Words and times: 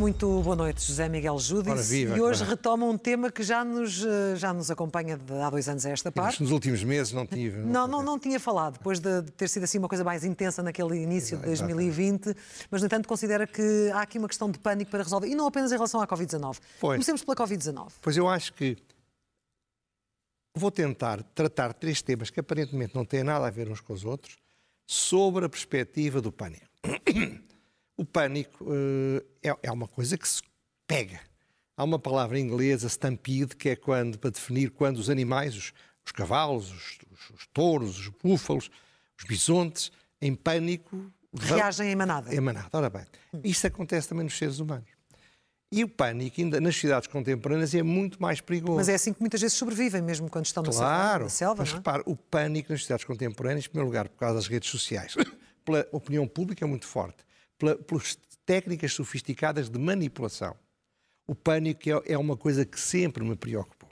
Muito 0.00 0.42
boa 0.42 0.56
noite, 0.56 0.82
José 0.82 1.10
Miguel 1.10 1.38
Júdice. 1.38 1.90
viva, 1.90 2.16
e 2.16 2.20
hoje 2.22 2.38
claro. 2.38 2.50
retoma 2.52 2.86
um 2.86 2.96
tema 2.96 3.30
que 3.30 3.42
já 3.42 3.62
nos, 3.62 4.02
eh, 4.02 4.34
já 4.34 4.50
nos 4.50 4.70
acompanha 4.70 5.16
de 5.16 5.34
há 5.34 5.50
dois 5.50 5.68
anos 5.68 5.84
a 5.84 5.90
esta 5.90 6.10
parte. 6.10 6.42
Nos 6.42 6.50
últimos 6.52 6.82
meses 6.82 7.12
não 7.12 7.26
tive. 7.26 7.58
Não, 7.58 7.86
não, 7.86 8.02
não 8.02 8.18
tinha 8.18 8.40
falado, 8.40 8.74
depois 8.74 8.98
de 8.98 9.20
de 9.20 9.30
ter 9.32 9.48
sido 9.48 9.64
assim 9.64 9.76
uma 9.76 9.88
coisa 9.88 10.02
mais 10.02 10.24
intensa 10.24 10.62
naquele 10.62 11.02
início 11.02 11.36
de 11.36 11.50
Exato, 11.50 11.68
2020, 11.68 12.34
mas 12.70 12.80
no 12.80 12.86
entanto 12.86 13.06
considera 13.06 13.46
que 13.46 13.90
há 13.92 14.00
aqui 14.00 14.18
uma 14.18 14.28
questão 14.28 14.50
de 14.50 14.58
pânico 14.58 14.90
para 14.90 15.02
resolver, 15.02 15.26
e 15.26 15.34
não 15.34 15.46
apenas 15.46 15.70
em 15.70 15.74
relação 15.74 16.00
à 16.00 16.06
Covid-19. 16.06 16.56
Pois. 16.80 16.94
Comecemos 16.94 17.22
pela 17.22 17.36
Covid-19. 17.36 17.88
Pois 18.00 18.16
eu 18.16 18.26
acho 18.26 18.54
que 18.54 18.78
vou 20.54 20.70
tentar 20.70 21.22
tratar 21.34 21.72
três 21.74 22.02
temas 22.02 22.30
que 22.30 22.40
aparentemente 22.40 22.94
não 22.94 23.04
têm 23.04 23.22
nada 23.22 23.46
a 23.46 23.50
ver 23.50 23.68
uns 23.68 23.80
com 23.80 23.92
os 23.92 24.04
outros, 24.04 24.36
sobre 24.86 25.44
a 25.44 25.48
perspectiva 25.48 26.20
do 26.20 26.32
pânico. 26.32 26.66
O 27.96 28.04
pânico 28.04 28.66
eh, 29.42 29.50
é, 29.50 29.56
é 29.64 29.70
uma 29.72 29.86
coisa 29.86 30.16
que 30.16 30.26
se 30.28 30.42
pega. 30.86 31.20
Há 31.76 31.84
uma 31.84 31.98
palavra 31.98 32.38
inglesa, 32.38 32.88
stampede, 32.88 33.54
que 33.56 33.68
é 33.70 33.76
quando, 33.76 34.18
para 34.18 34.30
definir 34.30 34.70
quando 34.70 34.96
os 34.98 35.08
animais, 35.08 35.54
os, 35.56 35.72
os 36.04 36.12
cavalos, 36.12 36.70
os, 36.72 36.98
os- 37.10 37.30
os 37.38 37.46
touros, 37.52 37.98
os 37.98 38.08
búfalos, 38.08 38.70
os 39.18 39.24
bisontes, 39.26 39.92
em 40.20 40.34
pânico, 40.34 41.10
Reagem 41.38 41.92
em 41.92 41.94
manada. 41.94 42.34
É 42.34 42.40
manada. 42.40 42.68
Ora 42.72 42.90
bem, 42.90 43.04
isso 43.44 43.64
acontece 43.64 44.08
também 44.08 44.24
nos 44.24 44.36
seres 44.36 44.58
humanos. 44.58 44.88
E 45.72 45.84
o 45.84 45.88
pânico, 45.88 46.40
ainda 46.40 46.60
nas 46.60 46.76
cidades 46.76 47.06
contemporâneas, 47.06 47.72
é 47.74 47.82
muito 47.82 48.20
mais 48.20 48.40
perigoso. 48.40 48.76
Mas 48.76 48.88
é 48.88 48.94
assim 48.94 49.12
que 49.12 49.20
muitas 49.20 49.40
vezes 49.40 49.56
sobrevivem, 49.56 50.02
mesmo 50.02 50.28
quando 50.28 50.46
estão 50.46 50.64
na 50.64 50.72
selva- 50.72 50.86
Claro, 50.86 51.30
selva. 51.30 51.62
mas 51.62 51.72
é? 51.72 51.76
repare, 51.76 52.02
o 52.06 52.16
pânico 52.16 52.72
nas 52.72 52.80
sociedades 52.80 53.04
contemporâneas, 53.04 53.66
em 53.66 53.68
primeiro 53.68 53.86
lugar, 53.86 54.08
por 54.08 54.18
causa 54.18 54.34
das 54.34 54.48
redes 54.48 54.68
sociais, 54.68 55.14
pela 55.64 55.86
opinião 55.92 56.26
pública 56.26 56.66
muito 56.66 56.86
forte, 56.88 57.18
pela, 57.56 57.76
pelas 57.76 58.18
técnicas 58.44 58.92
sofisticadas 58.92 59.70
de 59.70 59.78
manipulação. 59.78 60.56
O 61.24 61.36
pânico 61.36 61.88
é, 61.88 62.14
é 62.14 62.18
uma 62.18 62.36
coisa 62.36 62.64
que 62.64 62.80
sempre 62.80 63.22
me 63.22 63.36
preocupou. 63.36 63.88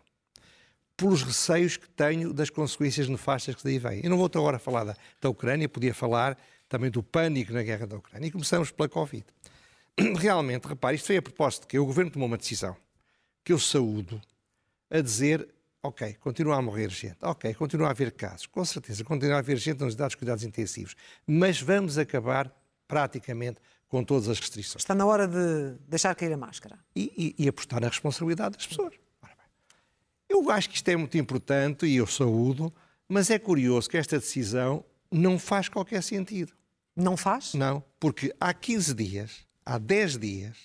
Pelos 0.96 1.22
receios 1.22 1.76
que 1.76 1.88
tenho 1.90 2.32
das 2.32 2.50
consequências 2.50 3.08
nefastas 3.08 3.54
que 3.54 3.62
daí 3.62 3.78
vêm. 3.78 4.00
Eu 4.02 4.10
não 4.10 4.16
vou 4.16 4.26
agora 4.34 4.58
falar 4.58 4.82
da, 4.82 4.96
da 5.20 5.30
Ucrânia, 5.30 5.68
podia 5.68 5.94
falar 5.94 6.36
também 6.68 6.90
do 6.90 7.04
pânico 7.04 7.52
na 7.52 7.62
guerra 7.62 7.86
da 7.86 7.96
Ucrânia. 7.96 8.26
E 8.26 8.32
começamos 8.32 8.72
pela 8.72 8.88
Covid. 8.88 9.24
Realmente, 10.18 10.66
repare, 10.66 10.96
isto 10.96 11.06
foi 11.06 11.16
a 11.16 11.22
propósito 11.22 11.66
que 11.66 11.78
o 11.78 11.84
governo 11.86 12.10
tomou 12.10 12.26
uma 12.28 12.38
decisão 12.38 12.76
que 13.44 13.52
eu 13.52 13.58
saúdo 13.58 14.20
a 14.90 15.00
dizer, 15.00 15.48
ok, 15.82 16.14
continua 16.20 16.56
a 16.56 16.62
morrer 16.62 16.90
gente, 16.90 17.16
ok, 17.22 17.52
continua 17.54 17.88
a 17.88 17.90
haver 17.90 18.12
casos, 18.12 18.46
com 18.46 18.64
certeza, 18.64 19.02
continua 19.04 19.36
a 19.36 19.38
haver 19.38 19.56
gente 19.56 19.82
unidades 19.82 20.12
de 20.12 20.16
cuidados 20.18 20.44
intensivos, 20.44 20.94
mas 21.26 21.60
vamos 21.60 21.98
acabar 21.98 22.50
praticamente 22.86 23.58
com 23.88 24.04
todas 24.04 24.28
as 24.28 24.38
restrições 24.38 24.82
Está 24.82 24.94
na 24.94 25.06
hora 25.06 25.26
de 25.26 25.78
deixar 25.88 26.14
cair 26.14 26.32
a 26.32 26.36
máscara. 26.36 26.78
e, 26.94 27.34
e- 27.38 27.44
e 27.44 27.48
apostar 27.48 27.80
na 27.80 27.88
responsabilidade 27.88 28.56
das 28.56 28.66
pessoas. 28.66 28.94
Eu 30.28 30.50
acho 30.50 30.68
que 30.68 30.76
isto 30.76 30.88
é 30.90 30.96
muito 30.96 31.16
importante 31.16 31.86
e 31.86 31.96
eu 31.96 32.06
saúdo, 32.06 32.72
mas 33.08 33.30
é 33.30 33.38
curioso 33.38 33.88
que 33.88 33.96
esta 33.96 34.18
decisão 34.18 34.84
não 35.10 35.38
faz 35.38 35.68
qualquer 35.70 36.02
sentido. 36.02 36.52
Não 36.94 37.16
faz? 37.16 37.54
Não, 37.54 37.82
porque 37.98 38.34
há 38.38 38.52
15 38.52 38.92
dias, 38.92 39.46
há 39.68 39.78
10 39.78 40.18
dias, 40.18 40.56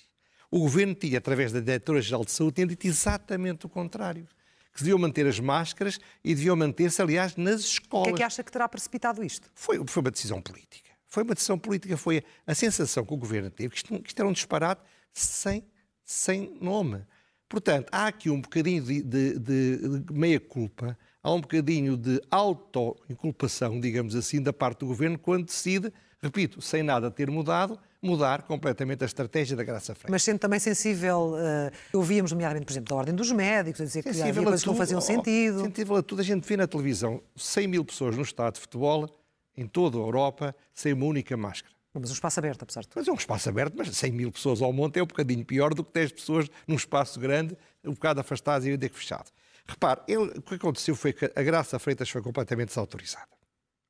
o 0.50 0.60
governo 0.60 0.94
tinha, 0.94 1.18
através 1.18 1.52
da 1.52 1.60
Diretora-Geral 1.60 2.24
de 2.24 2.30
Saúde, 2.32 2.54
tinha 2.54 2.66
dito 2.66 2.86
exatamente 2.86 3.66
o 3.66 3.68
contrário. 3.68 4.26
Que 4.72 4.80
deviam 4.80 4.98
manter 4.98 5.26
as 5.26 5.38
máscaras 5.38 6.00
e 6.24 6.34
deviam 6.34 6.56
manter-se, 6.56 7.00
aliás, 7.00 7.36
nas 7.36 7.60
O 7.62 7.64
que 7.66 7.70
escolas. 7.82 8.08
é 8.08 8.12
que 8.16 8.22
acha 8.22 8.42
que 8.42 8.50
terá 8.50 8.68
precipitado 8.68 9.22
isto? 9.22 9.48
Foi, 9.54 9.80
foi 9.86 10.00
uma 10.02 10.10
decisão 10.10 10.40
política. 10.42 10.90
Foi 11.06 11.22
uma 11.22 11.34
decisão 11.34 11.56
política, 11.58 11.96
foi 11.96 12.24
a 12.44 12.54
sensação 12.54 13.04
que 13.04 13.14
o 13.14 13.16
governo 13.16 13.50
teve, 13.50 13.70
que 13.70 13.76
isto, 13.76 14.00
que 14.00 14.08
isto 14.08 14.18
era 14.18 14.28
um 14.28 14.32
disparate 14.32 14.82
sem, 15.12 15.64
sem 16.04 16.56
nome. 16.60 17.04
Portanto, 17.48 17.88
há 17.92 18.08
aqui 18.08 18.28
um 18.30 18.40
bocadinho 18.40 18.82
de, 18.82 19.00
de- 19.02 19.38
de- 19.38 19.98
de 20.00 20.12
meia-culpa, 20.12 20.98
há 21.22 21.32
um 21.32 21.40
bocadinho 21.40 21.96
de 21.96 22.20
auto-inculpação, 22.30 23.78
digamos 23.80 24.14
assim, 24.16 24.42
da 24.42 24.52
parte 24.52 24.80
do 24.80 24.86
governo, 24.86 25.18
quando 25.18 25.46
decide, 25.46 25.92
repito, 26.20 26.60
sem 26.60 26.82
nada 26.82 27.10
ter 27.10 27.30
mudado, 27.30 27.78
mudar 28.04 28.42
completamente 28.42 29.02
a 29.02 29.06
estratégia 29.06 29.56
da 29.56 29.64
Graça 29.64 29.94
Freire. 29.94 30.12
Mas 30.12 30.22
sendo 30.22 30.38
também 30.38 30.60
sensível, 30.60 31.34
eh, 31.38 31.70
ouvíamos, 31.92 32.30
nomeadamente, 32.32 32.66
por 32.66 32.72
exemplo, 32.72 32.88
da 32.90 32.96
Ordem 32.96 33.14
dos 33.14 33.32
Médicos, 33.32 33.80
a 33.80 33.84
dizer 33.84 34.02
que 34.02 34.10
havia 34.10 34.22
Sensível 34.22 34.42
coisas 34.44 34.62
que 34.62 34.68
não 34.68 34.76
faziam 34.76 34.98
oh, 34.98 35.02
sentido. 35.02 35.60
Sensível 35.62 35.96
a 35.96 36.02
tudo. 36.02 36.20
A 36.20 36.24
gente 36.24 36.46
vê 36.46 36.56
na 36.56 36.66
televisão 36.66 37.22
100 37.36 37.66
mil 37.66 37.84
pessoas 37.84 38.16
no 38.16 38.22
estádio 38.22 38.54
de 38.54 38.60
futebol, 38.60 39.08
em 39.56 39.66
toda 39.66 39.96
a 39.96 40.00
Europa, 40.00 40.54
sem 40.74 40.92
uma 40.92 41.06
única 41.06 41.36
máscara. 41.36 41.74
Mas 41.94 42.10
um 42.10 42.14
espaço 42.14 42.40
aberto, 42.40 42.62
apesar 42.62 42.80
de 42.80 42.88
tudo. 42.88 42.98
Mas 42.98 43.08
é 43.08 43.12
um 43.12 43.14
espaço 43.14 43.48
aberto, 43.48 43.74
mas 43.76 43.96
100 43.96 44.12
mil 44.12 44.32
pessoas 44.32 44.60
ao 44.60 44.72
monte 44.72 44.98
é 44.98 45.02
um 45.02 45.06
bocadinho 45.06 45.44
pior 45.44 45.72
do 45.72 45.84
que 45.84 45.92
10 45.92 46.12
pessoas 46.12 46.50
num 46.66 46.74
espaço 46.74 47.20
grande, 47.20 47.56
um 47.84 47.92
bocado 47.92 48.20
afastadas 48.20 48.66
e 48.66 48.70
ainda 48.70 48.88
que 48.88 48.96
fechado. 48.98 49.30
Repare, 49.66 50.00
ele- 50.08 50.38
o 50.38 50.42
que 50.42 50.56
aconteceu 50.56 50.94
foi 50.96 51.12
que 51.12 51.30
a 51.34 51.42
Graça 51.42 51.78
Freitas 51.78 52.10
foi 52.10 52.20
completamente 52.20 52.68
desautorizada. 52.68 53.28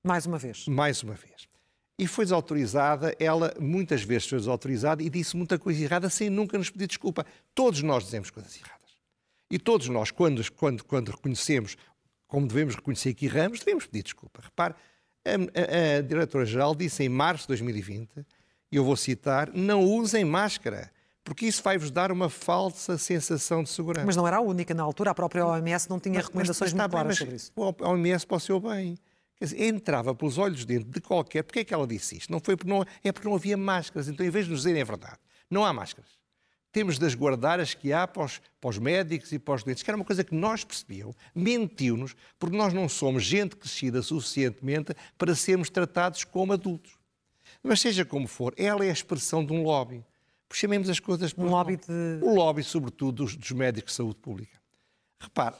Mais 0.05 0.27
uma 0.27 0.37
vez. 0.39 0.67
Mais 0.69 1.03
uma 1.03 1.15
vez. 1.15 1.49
E 1.99 2.07
foi 2.09 2.25
desautorizada, 2.25 3.15
ela 3.21 3.55
muitas 3.61 4.03
vezes 4.03 4.29
foi 4.29 4.39
desautorizada 4.39 5.03
e 5.03 5.09
disse 5.09 5.37
muita 5.37 5.59
coisa 5.59 5.83
errada 5.83 6.11
sem 6.11 6.29
nunca 6.29 6.59
nos 6.59 6.69
pedir 6.71 6.89
desculpa. 6.89 7.25
Todos 7.55 7.83
nós 7.83 8.05
dizemos 8.05 8.31
coisas 8.31 8.57
erradas. 8.57 8.75
E 9.51 9.59
todos 9.59 9.89
nós, 9.89 10.11
quando, 10.11 10.43
quando, 10.55 10.85
quando 10.85 11.11
reconhecemos, 11.11 11.77
como 12.27 12.49
devemos 12.49 12.75
reconhecer 12.75 13.15
que 13.15 13.27
erramos, 13.27 13.61
devemos 13.61 13.87
pedir 13.87 14.03
desculpa. 14.03 14.41
Repare, 14.43 14.75
a, 15.25 15.31
a- 15.31 15.99
a 15.99 16.01
Diretora-Geral 16.03 16.75
disse 16.75 17.05
em 17.05 17.09
março 17.09 17.45
de 17.45 17.49
2020, 17.49 18.27
e 18.73 18.77
eu 18.77 18.85
vou 18.85 18.97
citar, 18.97 19.53
não 19.55 19.85
usem 19.85 20.25
máscara, 20.25 20.91
porque 21.23 21.47
isso 21.47 21.63
vai-vos 21.63 21.93
dar 21.93 22.11
uma 22.11 22.29
falsa 22.29 22.99
sensação 22.99 23.63
de 23.63 23.71
segurança. 23.71 24.05
Mas 24.05 24.17
não 24.17 24.27
era 24.27 24.39
a 24.39 24.41
única. 24.41 24.75
Na 24.75 24.83
altura, 24.83 25.13
a 25.13 25.15
própria 25.15 25.47
OMS 25.47 25.89
não 25.89 26.01
tinha 26.01 26.17
Mas- 26.17 26.25
recomendações 26.27 26.73
mas 26.73 26.81
muito 26.83 26.91
claras 26.91 27.17
sobre 27.19 27.37
isso. 27.37 27.53
O 27.55 27.73
OMS 27.83 28.27
seu 28.41 28.59
bem. 28.59 28.99
Entrava 29.53 30.15
pelos 30.15 30.39
olhos 30.39 30.65
dentro 30.65 30.91
de 30.91 31.01
qualquer. 31.01 31.43
Porquê 31.43 31.61
é 31.61 31.65
que 31.65 31.75
ela 31.75 31.87
disse 31.87 32.17
isto? 32.17 32.31
Não 32.33 32.41
foi 32.41 32.57
porque 32.57 32.71
não, 32.71 32.85
é 33.03 33.13
porque 33.13 33.29
não 33.29 33.35
havia 33.37 33.57
máscaras. 33.57 34.09
Então, 34.09 34.25
em 34.25 34.31
vez 34.31 34.47
de 34.47 34.51
nos 34.53 34.61
dizerem 34.61 34.83
a 34.83 34.85
verdade, 34.85 35.19
não 35.51 35.65
há 35.65 35.73
máscaras. 35.73 36.11
Temos 36.73 36.99
de 36.99 37.07
as 37.07 37.15
guardar 37.15 37.61
as 37.61 37.73
que 37.73 37.93
há 37.93 38.05
para 38.07 38.25
os, 38.25 38.41
para 38.61 38.71
os 38.71 38.79
médicos 38.79 39.31
e 39.31 39.39
para 39.39 39.55
os 39.55 39.63
doentes, 39.63 39.83
que 39.85 39.89
era 39.91 39.97
uma 39.97 40.05
coisa 40.05 40.25
que 40.25 40.35
nós 40.35 40.65
percebíamos, 40.65 41.15
mentiu-nos, 41.33 42.17
porque 42.37 42.57
nós 42.57 42.73
não 42.75 42.89
somos 42.89 43.23
gente 43.23 43.55
crescida 43.55 44.03
suficientemente 44.03 44.93
para 45.17 45.37
sermos 45.37 45.71
tratados 45.71 46.25
como 46.25 46.53
adultos. 46.53 46.99
Mas 47.63 47.81
seja 47.81 48.05
como 48.05 48.27
for, 48.27 48.53
ela 48.57 48.85
é 48.85 48.89
a 48.91 48.93
expressão 48.93 49.45
de 49.45 49.53
um 49.53 49.63
lobby. 49.63 50.05
Pois 50.49 50.59
chamemos 50.59 50.89
as 50.91 50.99
coisas 50.99 51.33
por 51.33 51.45
Um 51.47 51.51
lobby 51.51 51.77
de- 51.77 52.19
O 52.25 52.35
lobby, 52.35 52.65
sobretudo, 52.65 53.13
dos, 53.25 53.37
dos 53.37 53.53
médicos 53.53 53.93
de 53.93 53.97
saúde 53.97 54.17
pública. 54.17 54.59
Repare, 55.21 55.55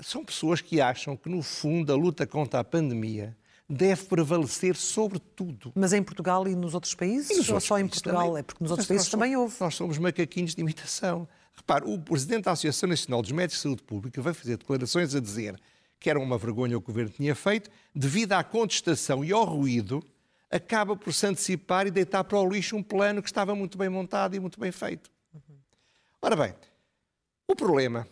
são 0.00 0.24
pessoas 0.24 0.60
que 0.60 0.80
acham 0.80 1.16
que, 1.16 1.28
no 1.28 1.42
fundo, 1.42 1.92
a 1.92 1.96
luta 1.96 2.26
contra 2.26 2.60
a 2.60 2.64
pandemia 2.64 3.36
deve 3.68 4.04
prevalecer 4.06 4.76
sobre 4.76 5.18
tudo. 5.18 5.72
Mas 5.74 5.92
em 5.92 6.02
Portugal 6.02 6.48
e 6.48 6.54
nos 6.54 6.72
outros 6.74 6.94
países? 6.94 7.36
Nos 7.36 7.48
ou 7.48 7.54
outros 7.56 7.68
só 7.68 7.78
em 7.78 7.86
Portugal? 7.86 8.26
também. 8.28 8.38
É 8.40 8.42
porque 8.42 8.64
nos 8.64 8.70
outros 8.70 8.86
Nós 8.86 8.88
países 8.88 9.08
somos- 9.08 9.22
também 9.24 9.36
houve. 9.36 9.56
Nós 9.60 9.74
somos 9.74 9.98
macaquinhos 9.98 10.54
de 10.54 10.60
imitação. 10.62 11.28
Repare, 11.54 11.84
o 11.86 11.98
presidente 11.98 12.44
da 12.44 12.52
Associação 12.52 12.88
Nacional 12.88 13.20
dos 13.20 13.32
Médicos 13.32 13.56
de 13.58 13.62
Saúde 13.64 13.82
Pública 13.82 14.22
vai 14.22 14.32
fazer 14.32 14.56
declarações 14.56 15.14
a 15.14 15.20
dizer 15.20 15.60
que 16.00 16.08
era 16.08 16.18
uma 16.18 16.38
vergonha 16.38 16.78
o 16.78 16.80
que 16.80 16.88
o 16.90 16.92
governo 16.92 17.10
tinha 17.12 17.34
feito, 17.34 17.68
devido 17.94 18.32
à 18.34 18.44
contestação 18.44 19.24
e 19.24 19.32
ao 19.32 19.44
ruído, 19.44 20.00
acaba 20.48 20.96
por 20.96 21.12
se 21.12 21.26
antecipar 21.26 21.86
e 21.88 21.90
deitar 21.90 22.22
para 22.24 22.38
o 22.38 22.48
lixo 22.48 22.76
um 22.76 22.82
plano 22.82 23.20
que 23.20 23.28
estava 23.28 23.54
muito 23.54 23.76
bem 23.76 23.88
montado 23.88 24.34
e 24.36 24.40
muito 24.40 24.58
bem 24.60 24.70
feito. 24.72 25.10
Ora 26.22 26.36
bem, 26.36 26.54
o 27.48 27.54
problema, 27.56 28.06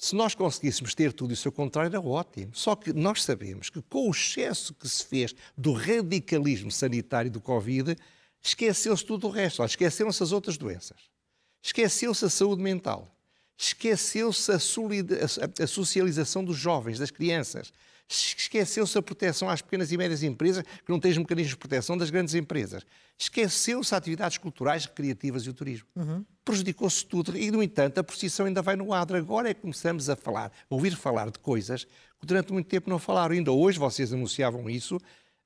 se 0.00 0.16
nós 0.16 0.34
conseguíssemos 0.34 0.94
ter 0.94 1.12
tudo 1.12 1.34
isso 1.34 1.46
ao 1.48 1.52
contrário, 1.52 1.88
era 1.88 2.00
ótimo. 2.00 2.50
Só 2.54 2.74
que 2.74 2.92
nós 2.92 3.22
sabemos 3.22 3.68
que 3.68 3.82
com 3.82 4.08
o 4.08 4.10
excesso 4.10 4.72
que 4.74 4.88
se 4.88 5.04
fez 5.04 5.34
do 5.56 5.72
radicalismo 5.72 6.70
sanitário 6.70 7.30
do 7.30 7.40
Covid, 7.40 7.94
esqueceu-se 8.42 9.04
tudo 9.04 9.26
o 9.26 9.30
resto. 9.30 9.62
Esqueceram-se 9.64 10.22
as 10.22 10.32
outras 10.32 10.56
doenças. 10.56 10.96
Esqueceu-se 11.62 12.24
a 12.24 12.30
saúde 12.30 12.62
mental. 12.62 13.14
Esqueceu-se 13.58 14.50
a, 14.50 14.54
a- 14.56 15.66
socialização 15.66 16.42
dos 16.42 16.56
jovens, 16.56 16.98
das 16.98 17.10
crianças. 17.10 17.70
Esqueceu-se 18.08 18.96
a 18.98 19.02
proteção 19.02 19.48
às 19.50 19.60
pequenas 19.62 19.92
e 19.92 19.96
médias 19.98 20.22
empresas, 20.22 20.64
que 20.64 20.90
não 20.90 20.98
têm 20.98 21.12
os 21.12 21.18
mecanismos 21.18 21.50
de 21.50 21.56
proteção 21.58 21.96
das 21.96 22.08
grandes 22.10 22.34
empresas. 22.34 22.82
Esqueceu-se 23.18 23.94
atividades 23.94 24.38
culturais, 24.38 24.86
recreativas 24.86 25.42
e 25.44 25.50
o 25.50 25.54
turismo. 25.54 25.86
Prejudicou-se 26.44 27.04
tudo. 27.04 27.36
E, 27.36 27.50
no 27.50 27.62
entanto, 27.62 27.98
a 27.98 28.04
procissão 28.04 28.46
ainda 28.46 28.62
vai 28.62 28.74
no 28.76 28.92
adro. 28.92 29.16
Agora 29.16 29.50
é 29.50 29.54
que 29.54 29.60
começamos 29.60 30.08
a 30.08 30.16
falar, 30.16 30.46
a 30.70 30.74
ouvir 30.74 30.94
falar 30.96 31.30
de 31.30 31.38
coisas 31.38 31.84
que 31.84 32.26
durante 32.26 32.52
muito 32.52 32.66
tempo 32.66 32.88
não 32.90 32.98
falaram. 32.98 33.34
Ainda 33.34 33.52
hoje 33.52 33.78
vocês 33.78 34.12
anunciavam 34.12 34.68
isso. 34.68 34.98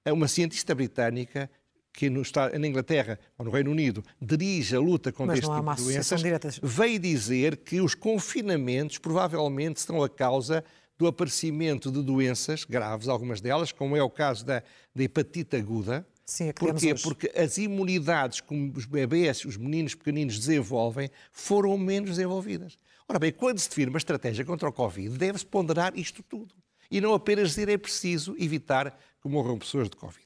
É 0.04 0.12
Uma 0.12 0.28
cientista 0.28 0.74
britânica 0.74 1.50
que 1.92 2.10
no, 2.10 2.22
está- 2.22 2.50
na 2.58 2.66
Inglaterra 2.66 3.18
ou 3.38 3.44
no 3.44 3.50
Reino 3.50 3.70
Unido 3.70 4.02
dirige 4.20 4.74
a 4.74 4.80
luta 4.80 5.12
contra 5.12 5.34
este 5.38 5.48
tipo 5.60 5.60
de 5.76 5.82
doenças, 5.94 6.22
direta. 6.22 6.48
veio 6.62 6.98
dizer 6.98 7.56
que 7.58 7.80
os 7.80 7.94
confinamentos 7.94 8.98
provavelmente 8.98 9.76
estão 9.76 10.02
a 10.02 10.08
causa 10.08 10.64
do 10.98 11.06
aparecimento 11.06 11.90
de 11.92 12.02
doenças 12.02 12.64
graves, 12.64 13.08
algumas 13.08 13.40
delas, 13.40 13.70
como 13.72 13.96
é 13.96 14.02
o 14.02 14.10
caso 14.10 14.44
da, 14.44 14.62
da 14.94 15.02
hepatite 15.04 15.56
aguda. 15.56 16.06
Sim, 16.26 16.52
Porquê? 16.52 16.92
hoje. 16.92 17.02
Porque 17.02 17.32
as 17.36 17.58
imunidades 17.58 18.40
que 18.40 18.72
os 18.74 18.86
bebés, 18.86 19.44
os 19.44 19.56
meninos 19.56 19.94
pequeninos 19.94 20.38
desenvolvem, 20.38 21.10
foram 21.30 21.76
menos 21.76 22.10
desenvolvidas. 22.10 22.78
Ora 23.06 23.18
bem, 23.18 23.32
quando 23.32 23.58
se 23.58 23.68
define 23.68 23.90
uma 23.90 23.98
estratégia 23.98 24.44
contra 24.44 24.68
o 24.68 24.72
Covid, 24.72 25.16
deve-se 25.18 25.44
ponderar 25.44 25.96
isto 25.98 26.22
tudo. 26.22 26.54
E 26.90 27.00
não 27.00 27.12
apenas 27.12 27.50
dizer 27.50 27.68
é 27.68 27.76
preciso 27.76 28.34
evitar 28.38 28.98
que 29.20 29.28
morram 29.28 29.58
pessoas 29.58 29.90
de 29.90 29.96
Covid. 29.96 30.24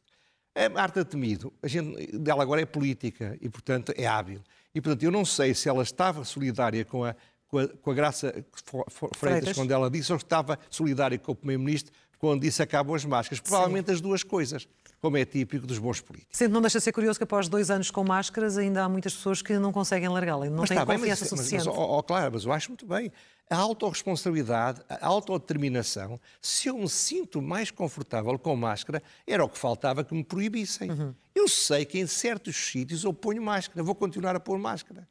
A 0.55 0.69
Marta 0.69 1.05
Temido, 1.05 1.53
a 1.63 1.69
gente, 1.69 2.19
dela 2.19 2.43
agora 2.43 2.61
é 2.61 2.67
política 2.67 3.37
e, 3.41 3.49
portanto, 3.49 3.93
é 3.97 4.07
hábil. 4.07 4.41
E, 4.75 4.81
portanto, 4.81 5.03
eu 5.03 5.11
não 5.11 5.25
sei 5.25 5.55
se 5.55 5.69
ela 5.69 5.83
estava 5.83 6.25
solidária 6.25 6.85
com 6.85 7.05
a, 7.05 7.15
com 7.49 7.59
a, 7.59 7.69
com 7.69 7.91
a 7.91 7.95
Graça 7.95 8.45
Freitas, 8.53 9.19
Freitas. 9.19 9.53
quando 9.57 9.71
ela 9.71 9.91
disse, 9.91 10.13
ou 10.13 10.19
estava 10.19 10.59
solidária 10.69 11.19
com 11.19 11.33
o 11.33 11.35
Primeiro-Ministro 11.35 11.93
quando 12.19 12.43
disse 12.43 12.63
acabam 12.63 12.95
as 12.95 13.05
máscaras. 13.05 13.41
Provavelmente 13.41 13.91
as 13.91 14.01
duas 14.01 14.23
coisas, 14.23 14.69
como 15.01 15.17
é 15.17 15.25
típico 15.25 15.67
dos 15.67 15.79
bons 15.79 16.01
políticos. 16.01 16.37
Sempre 16.37 16.55
não 16.55 16.61
deixa 16.61 16.79
de 16.79 16.85
ser 16.85 16.93
curioso 16.93 17.19
que 17.19 17.25
após 17.25 17.49
dois 17.49 17.71
anos 17.71 17.91
com 17.91 18.05
máscaras 18.05 18.59
ainda 18.59 18.85
há 18.85 18.89
muitas 18.89 19.15
pessoas 19.15 19.43
que 19.43 19.59
não 19.59 19.73
conseguem 19.73 20.09
largá-la, 20.09 20.47
e 20.47 20.51
não 20.51 20.65
têm 20.65 20.77
está 20.77 20.85
bem, 20.85 20.97
confiança 20.97 21.25
mas, 21.25 21.31
mas, 21.31 21.41
suficiente. 21.41 21.67
mas, 21.67 21.77
ó, 21.77 21.99
ó, 21.99 22.03
claro, 22.03 22.33
mas 22.33 22.45
eu 22.45 22.53
acho 22.53 22.71
muito 22.71 22.87
bem. 22.87 23.13
A 23.51 23.57
autorresponsabilidade, 23.57 24.83
a 24.89 25.07
autodeterminação, 25.07 26.21
se 26.43 26.69
eu 26.69 26.77
me 26.77 26.89
sinto 26.89 27.41
mais 27.41 27.71
confortável 27.71 28.39
com 28.39 28.55
máscara, 28.55 29.03
era 29.27 29.43
o 29.43 29.49
que 29.49 29.57
faltava 29.57 30.05
que 30.05 30.15
me 30.15 30.23
proibissem. 30.23 30.91
Uhum. 30.91 31.15
Eu 31.35 31.49
sei 31.49 31.85
que 31.85 31.99
em 31.99 32.07
certos 32.07 32.57
sítios 32.57 33.05
eu 33.05 33.15
ponho 33.15 33.41
máscara, 33.41 33.83
vou 33.83 33.95
continuar 33.95 34.37
a 34.37 34.41
pôr 34.41 34.59
máscara. 34.59 35.09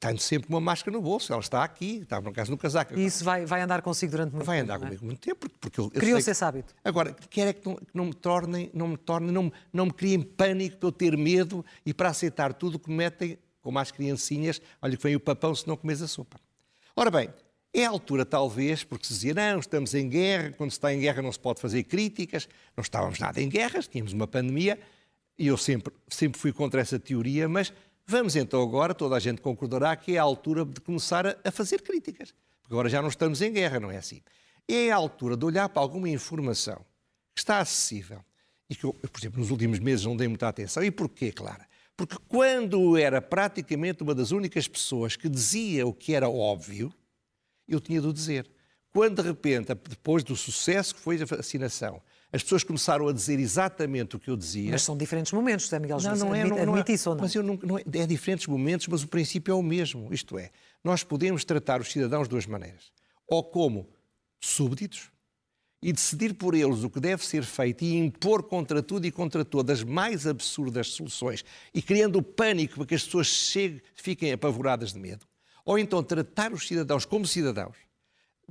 Tenho 0.00 0.18
sempre 0.18 0.48
uma 0.48 0.60
máscara 0.62 0.96
no 0.96 1.02
bolso, 1.02 1.30
ela 1.30 1.42
está 1.42 1.62
aqui, 1.62 1.98
está 1.98 2.18
no 2.22 2.32
caso 2.32 2.50
no 2.50 2.56
casaco. 2.56 2.98
E 2.98 3.04
isso 3.04 3.22
vai, 3.22 3.44
vai 3.44 3.60
andar 3.60 3.82
consigo 3.82 4.10
durante 4.12 4.32
muito 4.32 4.46
Vai 4.46 4.56
tempo. 4.60 4.72
andar 4.72 4.78
não 4.78 4.86
é? 4.86 4.88
comigo 4.88 5.04
muito 5.04 5.20
tempo, 5.20 5.46
porque, 5.60 5.78
eu, 5.78 5.84
eu 5.92 6.00
Criou-se 6.00 6.30
esse 6.30 6.42
hábito. 6.42 6.74
Agora, 6.82 7.12
quer 7.28 7.48
é 7.48 7.52
que 7.52 7.68
não, 7.68 7.76
que 7.76 7.86
não 7.92 8.06
me 8.06 8.14
tornem, 8.14 8.70
não 8.72 8.88
me 8.88 8.96
tornem, 8.96 9.30
não, 9.30 9.42
me- 9.42 9.52
não 9.70 9.84
me 9.86 9.92
criem 9.92 10.22
pânico 10.22 10.78
para 10.78 10.88
eu 10.88 10.92
ter 10.92 11.18
medo 11.18 11.62
e 11.84 11.92
para 11.92 12.08
aceitar 12.08 12.54
tudo 12.54 12.76
o 12.76 12.78
que 12.78 12.88
me 12.88 12.96
metem, 12.96 13.38
como 13.60 13.78
às 13.78 13.90
criancinhas, 13.90 14.58
olha 14.80 14.96
que 14.96 15.02
vem 15.02 15.14
o 15.16 15.20
papão 15.20 15.54
se 15.54 15.68
não 15.68 15.76
comes 15.76 16.00
a 16.00 16.08
sopa. 16.08 16.40
Ora 16.96 17.10
bem, 17.10 17.28
é 17.74 17.84
a 17.84 17.90
altura 17.90 18.24
talvez, 18.24 18.82
porque 18.82 19.06
se 19.06 19.12
dizia, 19.12 19.34
não, 19.34 19.60
estamos 19.60 19.94
em 19.94 20.08
guerra, 20.08 20.50
quando 20.56 20.70
se 20.70 20.78
está 20.78 20.94
em 20.94 20.98
guerra 21.00 21.20
não 21.20 21.30
se 21.30 21.38
pode 21.38 21.60
fazer 21.60 21.82
críticas, 21.84 22.48
não 22.74 22.80
estávamos 22.80 23.18
nada 23.18 23.38
em 23.38 23.50
guerras, 23.50 23.86
tínhamos 23.86 24.14
uma 24.14 24.26
pandemia, 24.26 24.78
e 25.38 25.46
eu 25.46 25.58
sempre, 25.58 25.92
sempre 26.08 26.40
fui 26.40 26.54
contra 26.54 26.80
essa 26.80 26.98
teoria, 26.98 27.46
mas 27.50 27.70
vamos 28.10 28.34
então 28.34 28.60
agora, 28.60 28.92
toda 28.92 29.14
a 29.14 29.20
gente 29.20 29.40
concordará 29.40 29.94
que 29.94 30.16
é 30.16 30.18
a 30.18 30.22
altura 30.22 30.64
de 30.64 30.80
começar 30.80 31.26
a, 31.26 31.50
fazer 31.52 31.80
críticas. 31.80 32.34
Porque 32.60 32.74
agora 32.74 32.88
já 32.88 33.00
não 33.00 33.08
estamos 33.08 33.40
em 33.40 33.52
guerra, 33.52 33.78
não 33.78 33.90
é 33.90 33.98
assim? 33.98 34.20
É 34.68 34.90
a 34.90 34.96
altura 34.96 35.36
de 35.36 35.44
olhar 35.44 35.68
para 35.68 35.80
alguma 35.80 36.08
informação 36.08 36.84
que 37.32 37.40
está 37.40 37.60
acessível 37.60 38.20
e 38.68 38.74
que 38.74 38.84
eu, 38.84 38.92
por 38.92 39.20
exemplo, 39.20 39.38
nos 39.38 39.50
últimos 39.50 39.78
meses 39.78 40.04
não 40.04 40.16
dei 40.16 40.26
muita 40.26 40.48
atenção. 40.48 40.82
E 40.82 40.90
porquê, 40.90 41.30
Clara? 41.30 41.68
Porque 41.96 42.16
quando 42.28 42.96
era 42.96 43.22
praticamente 43.22 44.02
uma 44.02 44.14
das 44.14 44.32
únicas 44.32 44.66
pessoas 44.66 45.14
que 45.14 45.28
dizia 45.28 45.86
o 45.86 45.92
que 45.92 46.14
era 46.14 46.28
óbvio, 46.28 46.92
eu 47.68 47.80
tinha 47.80 48.00
de 48.00 48.06
o 48.08 48.12
dizer. 48.12 48.50
Quando, 48.92 49.22
de 49.22 49.28
repente, 49.28 49.72
depois 49.88 50.24
do 50.24 50.34
sucesso 50.34 50.94
que 50.94 51.00
foi 51.00 51.20
a 51.22 51.24
vacinação, 51.24 52.02
as 52.32 52.42
pessoas 52.42 52.62
começaram 52.62 53.08
a 53.08 53.12
dizer 53.12 53.40
exatamente 53.40 54.16
o 54.16 54.18
que 54.18 54.30
eu 54.30 54.36
dizia. 54.36 54.70
Mas 54.70 54.82
são 54.82 54.96
diferentes 54.96 55.32
momentos, 55.32 55.64
José 55.64 55.78
Miguel 55.78 55.98
Não, 56.00 56.16
não 56.16 56.34
é, 56.34 56.42
admite, 56.42 56.48
não, 56.48 56.66
não 56.66 56.76
é. 56.76 56.80
admite 56.80 56.92
isso 56.92 57.10
ou 57.10 57.16
não? 57.16 57.22
Mas 57.22 57.34
eu 57.34 57.42
não, 57.42 57.58
não 57.62 57.78
é, 57.78 57.82
é 57.94 58.06
diferentes 58.06 58.46
momentos, 58.46 58.86
mas 58.86 59.02
o 59.02 59.08
princípio 59.08 59.52
é 59.52 59.54
o 59.54 59.62
mesmo. 59.62 60.12
Isto 60.12 60.38
é, 60.38 60.50
nós 60.84 61.02
podemos 61.02 61.44
tratar 61.44 61.80
os 61.80 61.90
cidadãos 61.90 62.28
de 62.28 62.30
duas 62.30 62.46
maneiras. 62.46 62.92
Ou 63.26 63.42
como 63.42 63.88
súbditos 64.40 65.10
e 65.82 65.92
decidir 65.92 66.34
por 66.34 66.54
eles 66.54 66.84
o 66.84 66.90
que 66.90 67.00
deve 67.00 67.24
ser 67.24 67.42
feito 67.42 67.82
e 67.82 67.96
impor 67.96 68.42
contra 68.42 68.82
tudo 68.82 69.06
e 69.06 69.10
contra 69.10 69.44
todas 69.44 69.80
as 69.80 69.84
mais 69.84 70.26
absurdas 70.26 70.88
soluções 70.88 71.44
e 71.72 71.80
criando 71.80 72.16
o 72.16 72.22
pânico 72.22 72.74
para 72.76 72.86
que 72.86 72.94
as 72.94 73.04
pessoas 73.04 73.26
cheguem, 73.26 73.80
fiquem 73.94 74.32
apavoradas 74.32 74.92
de 74.92 74.98
medo. 74.98 75.26
Ou 75.64 75.78
então 75.78 76.02
tratar 76.02 76.52
os 76.52 76.66
cidadãos 76.66 77.04
como 77.04 77.26
cidadãos, 77.26 77.76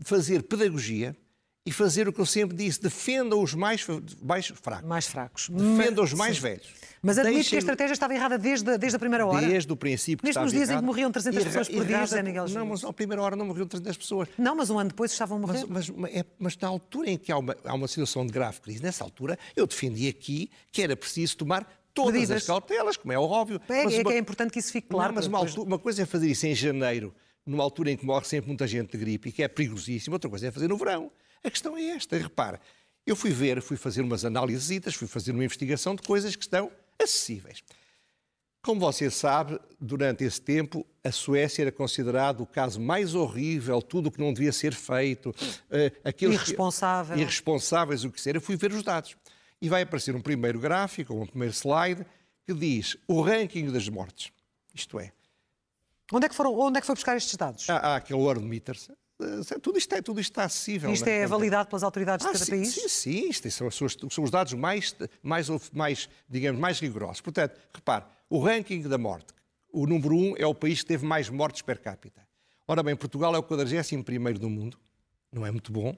fazer 0.03 0.43
pedagogia 0.43 1.15
e 1.65 1.71
fazer 1.71 2.07
o 2.07 2.13
que 2.13 2.19
eu 2.19 2.25
sempre 2.25 2.55
disse, 2.55 2.81
defendam 2.81 3.43
os 3.43 3.53
mais, 3.53 3.85
mais 4.21 4.47
fracos. 4.47 4.87
Mais 4.87 5.07
fracos. 5.07 5.49
Defendam 5.49 6.03
os 6.03 6.13
mais 6.13 6.37
sim. 6.37 6.41
velhos. 6.41 6.67
Mas 7.01 7.17
admite 7.17 7.35
que 7.35 7.41
Deixem- 7.41 7.57
a 7.57 7.59
estratégia 7.59 7.93
estava 7.93 8.13
errada 8.13 8.37
desde, 8.37 8.77
desde 8.77 8.95
a 8.95 8.99
primeira 8.99 9.25
hora? 9.25 9.45
Desde 9.45 9.71
o 9.71 9.75
princípio 9.75 10.17
que 10.19 10.25
Mesmo 10.27 10.41
nos 10.43 10.51
dias 10.51 10.63
em 10.63 10.65
que 10.67 10.71
errado. 10.73 10.83
morriam 10.85 11.11
300 11.11 11.43
pessoas 11.43 11.67
por 11.67 11.85
dia, 11.85 11.95
errada- 11.95 12.07
José 12.07 12.23
Miguel 12.23 12.49
Não, 12.49 12.65
mas 12.65 12.83
à 12.83 12.91
primeira 12.93 13.21
hora 13.21 13.35
não 13.35 13.45
morriam 13.45 13.67
300 13.67 13.97
pessoas. 13.97 14.27
Não, 14.37 14.55
mas 14.55 14.69
um 14.69 14.79
ano 14.79 14.89
depois 14.89 15.11
estavam 15.11 15.37
a 15.37 15.41
morrer. 15.41 15.65
Mas, 15.67 15.89
mas, 15.89 16.11
é- 16.13 16.25
mas 16.39 16.57
na 16.57 16.67
altura 16.67 17.09
em 17.11 17.17
que 17.17 17.31
há 17.31 17.37
uma, 17.37 17.55
há 17.63 17.73
uma 17.73 17.87
situação 17.87 18.25
de 18.25 18.33
grave 18.33 18.59
crise, 18.61 18.81
nessa 18.81 19.03
altura, 19.03 19.37
eu 19.55 19.67
defendi 19.67 20.07
aqui 20.07 20.49
que 20.71 20.81
era 20.81 20.95
preciso 20.95 21.37
tomar 21.37 21.65
todas 21.93 22.13
Medidas. 22.13 22.37
as 22.37 22.47
cautelas, 22.47 22.97
como 22.97 23.11
é 23.13 23.19
óbvio. 23.19 23.61
É, 23.69 23.83
Mas 23.83 23.93
é 23.93 23.97
uma- 23.97 24.09
que 24.11 24.15
é 24.15 24.19
importante 24.19 24.51
que 24.51 24.59
isso 24.59 24.71
fique 24.71 24.87
claro. 24.89 25.09
não, 25.09 25.15
mas 25.15 25.27
uma, 25.27 25.39
depois- 25.39 25.57
altu- 25.57 25.67
uma 25.67 25.79
coisa 25.79 26.01
é 26.03 26.05
fazer 26.05 26.29
isso 26.29 26.47
em 26.47 26.55
janeiro, 26.55 27.13
numa 27.45 27.63
altura 27.63 27.91
em 27.91 27.97
que 27.97 28.05
morre 28.05 28.25
sempre 28.25 28.47
muita 28.47 28.65
gente 28.67 28.91
de 28.91 28.97
gripe 28.97 29.29
e 29.29 29.31
que 29.31 29.43
é 29.43 29.47
perigosíssimo, 29.47 30.15
outra 30.15 30.29
coisa 30.29 30.47
é 30.47 30.51
fazer 30.51 30.67
no 30.67 30.77
verão. 30.77 31.11
A 31.43 31.49
questão 31.49 31.77
é 31.77 31.83
esta, 31.91 32.17
repara, 32.17 32.59
eu 33.05 33.15
fui 33.15 33.31
ver, 33.31 33.61
fui 33.61 33.77
fazer 33.77 34.01
umas 34.01 34.25
análises, 34.25 34.93
fui 34.95 35.07
fazer 35.07 35.31
uma 35.31 35.43
investigação 35.43 35.95
de 35.95 36.01
coisas 36.03 36.35
que 36.35 36.43
estão 36.43 36.71
acessíveis. 37.01 37.63
Como 38.61 38.79
você 38.81 39.09
sabe, 39.09 39.57
durante 39.79 40.23
esse 40.25 40.41
tempo, 40.41 40.85
a 41.01 41.11
Suécia 41.13 41.61
era 41.63 41.71
considerado 41.71 42.41
o 42.41 42.45
caso 42.45 42.79
mais 42.79 43.15
horrível, 43.15 43.81
tudo 43.81 44.07
o 44.07 44.11
que 44.11 44.19
não 44.19 44.33
devia 44.33 44.51
ser 44.51 44.73
feito. 44.73 45.33
eh, 45.71 45.93
aqueles 46.03 46.37
que- 46.39 46.43
Irresponsável. 46.49 47.17
irresponsáveis, 47.17 48.03
o 48.03 48.11
que 48.11 48.19
ser. 48.19 48.35
Eu 48.35 48.41
fui 48.41 48.57
ver 48.57 48.73
os 48.73 48.83
dados. 48.83 49.15
E 49.61 49.69
vai 49.69 49.81
aparecer 49.83 50.13
um 50.13 50.21
primeiro 50.21 50.59
gráfico, 50.59 51.13
um 51.13 51.25
primeiro 51.25 51.53
slide, 51.53 52.05
que 52.45 52.53
diz 52.53 52.97
o 53.07 53.21
ranking 53.21 53.71
das 53.71 53.87
mortes. 53.87 54.31
Isto 54.75 54.99
é, 54.99 55.11
Onde, 56.11 56.25
é 56.25 56.29
que 56.29 56.35
foram, 56.35 56.53
onde 56.59 56.77
é 56.79 56.81
que 56.81 56.87
foi 56.87 56.95
buscar 56.95 57.15
estes 57.15 57.35
dados? 57.37 57.69
há, 57.69 57.77
há 57.77 57.95
aquele 57.97 58.19
World 58.19 58.43
Meters. 58.45 58.89
Eh, 59.19 59.59
Tudo 59.61 59.77
isto, 59.77 59.93
é, 59.95 60.01
tudo 60.01 60.19
isto 60.19 60.31
está 60.31 60.43
acessível. 60.45 60.91
Isto 60.91 61.07
é 61.07 61.25
validado 61.27 61.69
pelas 61.69 61.83
autoridades 61.83 62.23
de 62.25 62.29
Ah, 62.29 62.33
cada 62.33 62.45
sim, 62.45 62.51
país? 62.51 62.73
Sim, 62.73 62.87
sim, 62.89 63.29
isto 63.29 63.51
são, 63.51 63.69
são 63.71 63.87
os- 63.87 63.97
são 64.11 64.23
os 64.23 64.31
dados 64.31 64.53
mais, 64.53 64.95
mais, 65.21 65.47
mais, 65.71 66.09
digamos, 66.29 66.59
mais 66.59 66.79
rigorosos. 66.79 67.21
Portanto, 67.21 67.59
repare, 67.73 68.05
o 68.29 68.39
ranking 68.39 68.81
da 68.81 68.97
morte, 68.97 69.33
o 69.71 69.85
número 69.85 70.15
um 70.15 70.35
é 70.37 70.45
o 70.45 70.53
país 70.55 70.79
que 70.81 70.85
teve 70.87 71.05
mais 71.05 71.29
mortes 71.29 71.61
per 71.61 71.79
capita. 71.79 72.27
Ora 72.67 72.83
bem, 72.83 72.95
Portugal 72.95 73.35
é 73.35 73.37
o 73.39 73.43
41º 73.43 74.37
do 74.39 74.49
mundo, 74.49 74.79
não 75.31 75.45
é 75.45 75.51
muito 75.51 75.71
bom, 75.71 75.95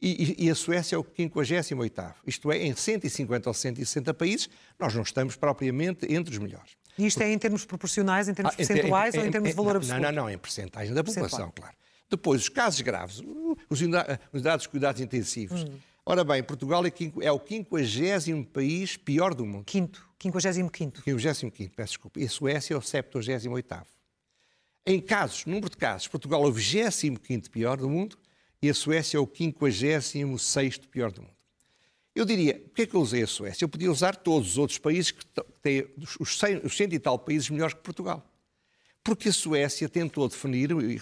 e, 0.00 0.46
e- 0.46 0.50
a 0.50 0.54
Suécia 0.54 0.96
é 0.96 0.98
o 0.98 1.04
58º. 1.04 2.14
Isto 2.26 2.50
é, 2.50 2.58
em 2.58 2.74
150 2.74 3.48
ou 3.48 3.54
160 3.54 4.12
países, 4.12 4.50
nós 4.78 4.92
não 4.94 5.02
estamos 5.02 5.36
propriamente 5.36 6.12
entre 6.12 6.32
os 6.32 6.38
melhores. 6.38 6.72
E 6.98 7.06
isto 7.06 7.22
é 7.22 7.32
em 7.32 7.38
termos 7.38 7.64
proporcionais, 7.64 8.28
em 8.28 8.34
termos 8.34 8.52
Ah, 8.52 8.62
em- 8.62 8.66
percentuais 8.66 9.14
em- 9.14 9.18
ou 9.18 9.24
em 9.24 9.28
em- 9.28 9.30
termos 9.30 9.50
de 9.50 9.56
valor 9.56 9.70
não, 9.74 9.76
absoluto? 9.78 10.02
Não, 10.02 10.12
não, 10.12 10.28
em 10.30 10.36
percentagem 10.36 10.92
da 10.92 11.02
população, 11.04 11.38
Percentual. 11.50 11.52
claro. 11.52 11.76
Depois, 12.12 12.42
os 12.42 12.48
casos 12.50 12.82
graves, 12.82 13.22
os 13.70 13.80
unidades 13.80 14.64
de 14.64 14.68
cuidados 14.68 15.00
intensivos. 15.00 15.64
Hum. 15.64 15.78
Ora 16.04 16.22
bem, 16.22 16.42
Portugal 16.42 16.84
é, 16.84 16.92
é 17.22 17.32
o 17.32 17.40
50 17.40 18.50
país 18.52 18.98
pior 18.98 19.32
do 19.32 19.46
mundo. 19.46 19.64
Quinto, 19.64 20.06
55 20.20 20.70
55, 21.02 21.74
peço 21.74 21.92
desculpa. 21.92 22.20
E 22.20 22.24
a 22.24 22.28
Suécia 22.28 22.74
é 22.74 22.76
o 22.76 22.82
78. 22.82 23.76
Em 24.84 25.00
casos, 25.00 25.46
número 25.46 25.70
de 25.70 25.76
casos, 25.78 26.06
Portugal 26.06 26.44
é 26.44 26.48
o 26.48 26.52
25 26.52 27.50
pior 27.50 27.78
do 27.78 27.88
mundo 27.88 28.18
e 28.60 28.68
a 28.68 28.74
Suécia 28.74 29.16
é 29.16 29.20
o 29.20 29.26
56 29.26 30.78
pior 30.78 31.10
do 31.10 31.22
mundo. 31.22 31.32
Eu 32.14 32.26
diria, 32.26 32.58
porquê 32.58 32.82
é 32.82 32.86
que 32.86 32.94
eu 32.94 33.00
usei 33.00 33.22
a 33.22 33.26
Suécia? 33.26 33.64
Eu 33.64 33.70
podia 33.70 33.90
usar 33.90 34.16
todos 34.16 34.50
os 34.50 34.58
outros 34.58 34.78
países 34.78 35.12
que 35.12 35.24
têm 35.62 35.86
os 36.20 36.38
100, 36.38 36.58
os 36.58 36.76
100 36.76 36.92
e 36.92 36.98
tal 36.98 37.18
países 37.18 37.48
melhores 37.48 37.72
que 37.72 37.80
Portugal. 37.80 38.22
Porque 39.02 39.30
a 39.30 39.32
Suécia 39.32 39.88
tentou 39.88 40.28
definir, 40.28 40.70
e 40.72 41.00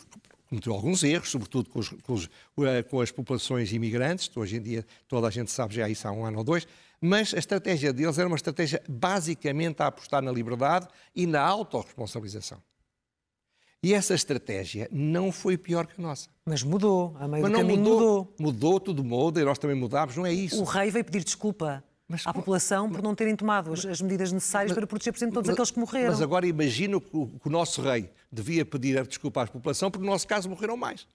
cometeu 0.50 0.72
alguns 0.74 1.02
erros, 1.04 1.30
sobretudo 1.30 1.70
com, 1.70 1.78
os- 1.78 1.88
com 1.88 2.12
os- 2.12 2.28
eh, 2.66 2.82
com 2.82 3.00
as 3.00 3.10
populações 3.12 3.72
imigrantes, 3.72 4.28
hoje 4.36 4.56
em 4.56 4.60
dia 4.60 4.84
toda 5.08 5.28
a 5.28 5.30
gente 5.30 5.50
sabe 5.50 5.74
já 5.76 5.88
isso 5.88 6.06
há 6.06 6.12
um 6.12 6.24
ano 6.26 6.38
ou 6.38 6.44
dois, 6.44 6.66
mas 7.00 7.32
a 7.32 7.38
estratégia 7.38 7.92
deles 7.92 8.18
era 8.18 8.26
uma 8.26 8.36
estratégia 8.36 8.82
basicamente 8.88 9.80
a 9.80 9.86
apostar 9.86 10.20
na 10.20 10.32
liberdade 10.32 10.88
e 11.14 11.24
na 11.24 11.40
autorresponsabilização. 11.40 12.60
E 13.82 13.94
essa 13.94 14.12
estratégia 14.12 14.88
não 14.92 15.32
foi 15.32 15.56
pior 15.56 15.86
que 15.86 15.98
a 15.98 16.02
nossa. 16.02 16.28
Mas 16.44 16.62
mudou, 16.62 17.16
a 17.18 17.26
meio 17.26 17.42
Mas 17.44 17.52
do 17.52 17.58
não 17.58 17.64
mudou, 17.64 17.94
mudou. 17.94 18.34
mudou, 18.38 18.80
tudo 18.80 19.02
muda, 19.02 19.40
e 19.40 19.44
nós 19.44 19.58
também 19.58 19.76
mudámos, 19.76 20.16
não 20.16 20.26
é 20.26 20.32
isso. 20.32 20.60
O 20.60 20.64
rei 20.64 20.90
veio 20.90 21.04
pedir 21.04 21.24
desculpa 21.24 21.82
Mas- 22.10 22.26
à 22.26 22.34
população 22.34 22.90
por 22.90 23.00
não 23.00 23.14
terem 23.14 23.36
tomado 23.36 23.72
as, 23.72 23.86
as 23.86 24.00
medidas 24.00 24.32
necessárias 24.32 24.72
para 24.72 24.84
proteger, 24.84 25.12
por 25.12 25.18
exemplo, 25.18 25.34
todos 25.34 25.46
Mas- 25.46 25.54
aqueles 25.54 25.70
que 25.70 25.78
morreram. 25.78 26.10
Mas 26.10 26.20
agora 26.20 26.44
imagino 26.44 27.00
que 27.00 27.16
o, 27.16 27.28
que 27.28 27.46
o 27.46 27.50
nosso 27.50 27.80
rei 27.80 28.10
devia 28.32 28.64
pedir 28.64 28.98
a 28.98 29.04
desculpa 29.04 29.42
à 29.42 29.46
população, 29.46 29.92
porque 29.92 30.04
no 30.04 30.10
nosso 30.10 30.26
caso 30.26 30.50
morreram 30.50 30.76
mais. 30.76 31.06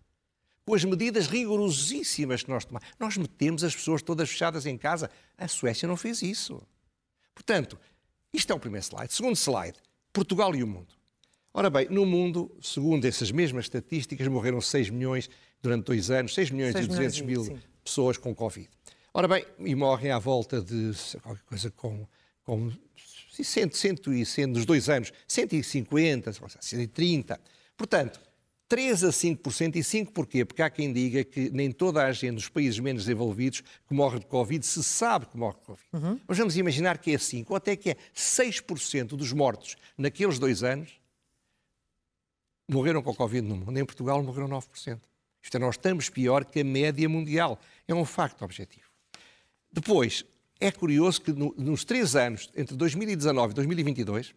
Com 0.66 0.74
as 0.74 0.86
medidas 0.86 1.28
rigorosíssimas 1.28 2.44
que 2.44 2.50
nós 2.50 2.64
tomamos. 2.64 2.88
Nós 2.98 3.18
metemos 3.18 3.62
as 3.64 3.76
pessoas 3.76 4.02
todas 4.02 4.30
fechadas 4.30 4.66
em 4.66 4.78
casa. 4.78 5.12
A 5.38 5.50
Suécia 5.50 5.86
não 5.86 5.98
fez 5.98 6.22
isso. 6.22 6.62
Portanto, 7.36 7.78
isto 8.34 8.52
é 8.52 8.56
o 8.56 8.60
primeiro 8.60 8.86
slide. 8.86 9.14
Segundo 9.14 9.36
slide, 9.36 9.78
Portugal 10.14 10.56
e 10.56 10.64
o 10.64 10.68
mundo. 10.68 10.88
Ora 11.54 11.70
bem, 11.70 11.88
no 11.90 12.06
mundo, 12.06 12.50
segundo 12.62 13.06
essas 13.06 13.32
mesmas 13.32 13.66
estatísticas, 13.66 14.28
morreram 14.28 14.60
6 14.62 14.90
milhões 14.90 15.30
durante 15.62 15.86
dois 15.86 16.10
anos, 16.10 16.34
6 16.34 16.52
milhões 16.52 16.74
6 16.74 16.86
e 16.86 16.88
200 16.88 17.22
milhões 17.22 17.50
mil 17.50 17.58
sim. 17.58 17.64
pessoas 17.84 18.18
com 18.18 18.34
Covid. 18.34 18.70
Ora 19.18 19.30
bem, 19.30 19.46
e 19.60 19.74
morrem 19.76 20.12
à 20.12 20.20
volta 20.20 20.62
de 20.62 20.92
qualquer 21.24 21.44
coisa 21.46 21.72
com, 21.72 22.06
com 22.44 22.70
100, 23.32 23.72
100 23.72 23.96
e 24.08 24.26
100 24.26 24.46
nos 24.48 24.66
dois 24.66 24.90
anos, 24.90 25.14
150, 25.26 26.34
130. 26.60 27.40
Portanto, 27.78 28.20
3 28.68 29.06
a 29.06 29.08
5%. 29.12 29.78
E 29.78 29.84
5 29.86 30.12
porquê? 30.12 30.44
Porque 30.44 30.62
há 30.62 30.70
quem 30.70 30.92
diga 30.92 31.24
que 31.24 31.50
nem 31.50 31.72
toda 31.72 32.04
a 32.04 32.12
gente 32.12 32.36
dos 32.36 32.50
países 32.50 32.78
menos 32.78 33.06
desenvolvidos 33.06 33.62
que 33.88 33.94
morre 33.94 34.20
de 34.20 34.26
Covid 34.26 34.66
se 34.66 34.84
sabe 34.84 35.28
que 35.28 35.38
morre 35.38 35.60
de 35.60 35.66
Covid. 35.66 35.88
Mas 36.28 36.38
vamos 36.38 36.58
imaginar 36.58 36.98
que 36.98 37.12
é 37.12 37.18
5, 37.18 37.54
ou 37.54 37.56
até 37.56 37.78
que 37.78 37.92
é 37.92 37.98
6% 38.14 39.16
dos 39.16 39.32
mortos 39.32 39.78
naqueles 39.98 40.38
dois 40.38 40.62
anos 40.62 40.92
morreram 42.70 43.02
com 43.02 43.16
Covid 43.16 43.48
no 43.48 43.56
mundo. 43.56 43.80
Em 43.80 43.86
Portugal 43.86 44.22
morreram 44.22 44.50
9%. 44.50 45.00
Isto 45.42 45.56
é, 45.56 45.60
nós 45.60 45.76
estamos 45.76 46.10
pior 46.10 46.44
que 46.44 46.60
a 46.60 46.66
média 46.66 47.08
mundial. 47.08 47.58
É 47.88 47.96
um 47.96 48.04
facto 48.04 48.44
objetivo. 48.44 48.85
Depois, 49.80 50.24
é 50.60 50.72
curioso 50.72 51.22
que 51.22 51.34
no- 51.34 51.54
nos 51.58 51.84
três 51.84 52.16
anos, 52.16 52.50
entre 52.56 52.76
2019 52.78 53.52
e 53.52 53.56
2022, 53.56 54.34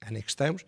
ano 0.00 0.18
em 0.18 0.22
que 0.22 0.28
estamos, 0.28 0.64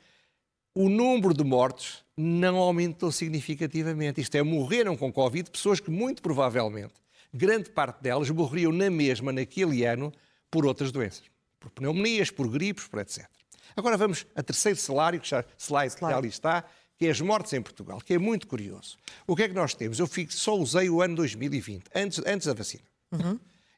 o 0.75 0.88
número 0.88 1.35
de 1.35 1.43
mortes 1.43 2.05
não 2.17 2.57
aumentou 2.57 3.11
significativamente. 3.11 4.21
Isto 4.21 4.37
é, 4.37 4.43
morreram 4.43 4.97
com 4.97 5.12
Covid 5.12 5.50
pessoas 5.50 5.81
que, 5.81 5.91
muito 5.91 6.23
provavelmente, 6.23 6.95
grande 7.35 7.69
parte 7.71 8.00
delas 8.00 8.31
morreriam 8.31 8.71
na 8.71 8.88
mesma, 8.88 9.33
naquele 9.33 9.85
ano, 9.85 10.12
por 10.50 10.64
outras 10.64 10.93
doenças. 10.93 11.25
Por 11.59 11.71
pneumonias, 11.71 12.31
por 12.31 12.49
gripes, 12.49 12.87
por 12.87 13.00
etc. 13.00 13.26
Agora 13.75 13.97
vamos 13.97 14.25
a 14.37 14.43
terceiro 14.43 14.79
salário, 14.79 15.19
que 15.21 15.29
já, 15.29 15.45
slide 15.59 15.97
que 15.97 16.05
ali 16.05 16.29
está, 16.29 16.64
que 16.97 17.07
é 17.07 17.11
as 17.11 17.21
mortes 17.21 17.52
em 17.55 17.61
Portugal, 17.61 18.00
que 18.00 18.14
é 18.14 18.19
muito 18.19 18.47
curioso. 18.47 18.97
O 19.26 19.35
que 19.35 19.43
é 19.43 19.49
que 19.49 19.55
nós 19.55 19.75
temos? 19.75 19.99
Eu 19.99 20.07
fico- 20.07 20.33
só 20.33 20.55
usei 20.57 20.88
o 20.88 21.02
ano 21.02 21.17
2020, 21.17 21.85
antes, 21.95 22.21
antes 22.25 22.47
da 22.47 22.55
vacina. 22.55 22.85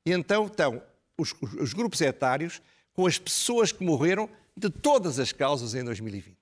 E 0.07 0.13
então 0.13 0.47
estão 0.47 0.83
os, 1.19 1.33
os- 1.41 1.55
os 1.55 1.73
grupos 1.73 2.01
etários 2.01 2.61
com 2.93 3.07
as 3.07 3.19
pessoas 3.19 3.73
que 3.73 3.85
morreram 3.85 4.29
de 4.57 4.71
todas 4.71 5.19
as 5.19 5.33
causas 5.33 5.75
em 5.75 5.83
2020. 5.85 6.37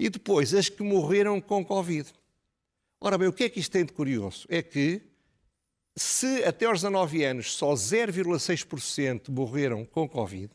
E 0.00 0.08
depois 0.10 0.52
as 0.54 0.68
que 0.68 0.82
morreram 0.82 1.40
com 1.40 1.64
Covid. 1.64 2.08
Ora 3.00 3.16
bem, 3.16 3.28
o 3.28 3.32
que 3.32 3.44
é 3.44 3.48
que 3.48 3.60
isto 3.60 3.72
tem 3.72 3.84
de 3.84 3.92
curioso? 3.92 4.46
É 4.48 4.62
que 4.62 5.02
se 5.96 6.44
até 6.44 6.66
aos 6.66 6.80
19 6.82 7.24
anos 7.24 7.52
só 7.54 7.72
0,6% 7.74 9.30
morreram 9.30 9.84
com 9.84 10.08
Covid, 10.08 10.50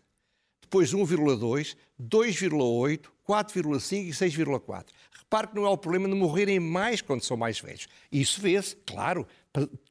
depois 0.62 0.94
1,2, 0.94 1.76
2,8, 2.02 3.06
4,5 3.28 4.08
e 4.08 4.10
6,4. 4.12 4.86
Repare 5.18 5.48
que 5.48 5.56
não 5.56 5.66
é 5.66 5.70
o 5.70 5.78
problema 5.78 6.08
de 6.08 6.16
morrerem 6.16 6.60
mais 6.60 7.02
quando 7.02 7.24
são 7.24 7.36
mais 7.38 7.60
velhos. 7.60 7.88
Isso 8.12 8.40
vê-se, 8.42 8.76
claro, 8.86 9.28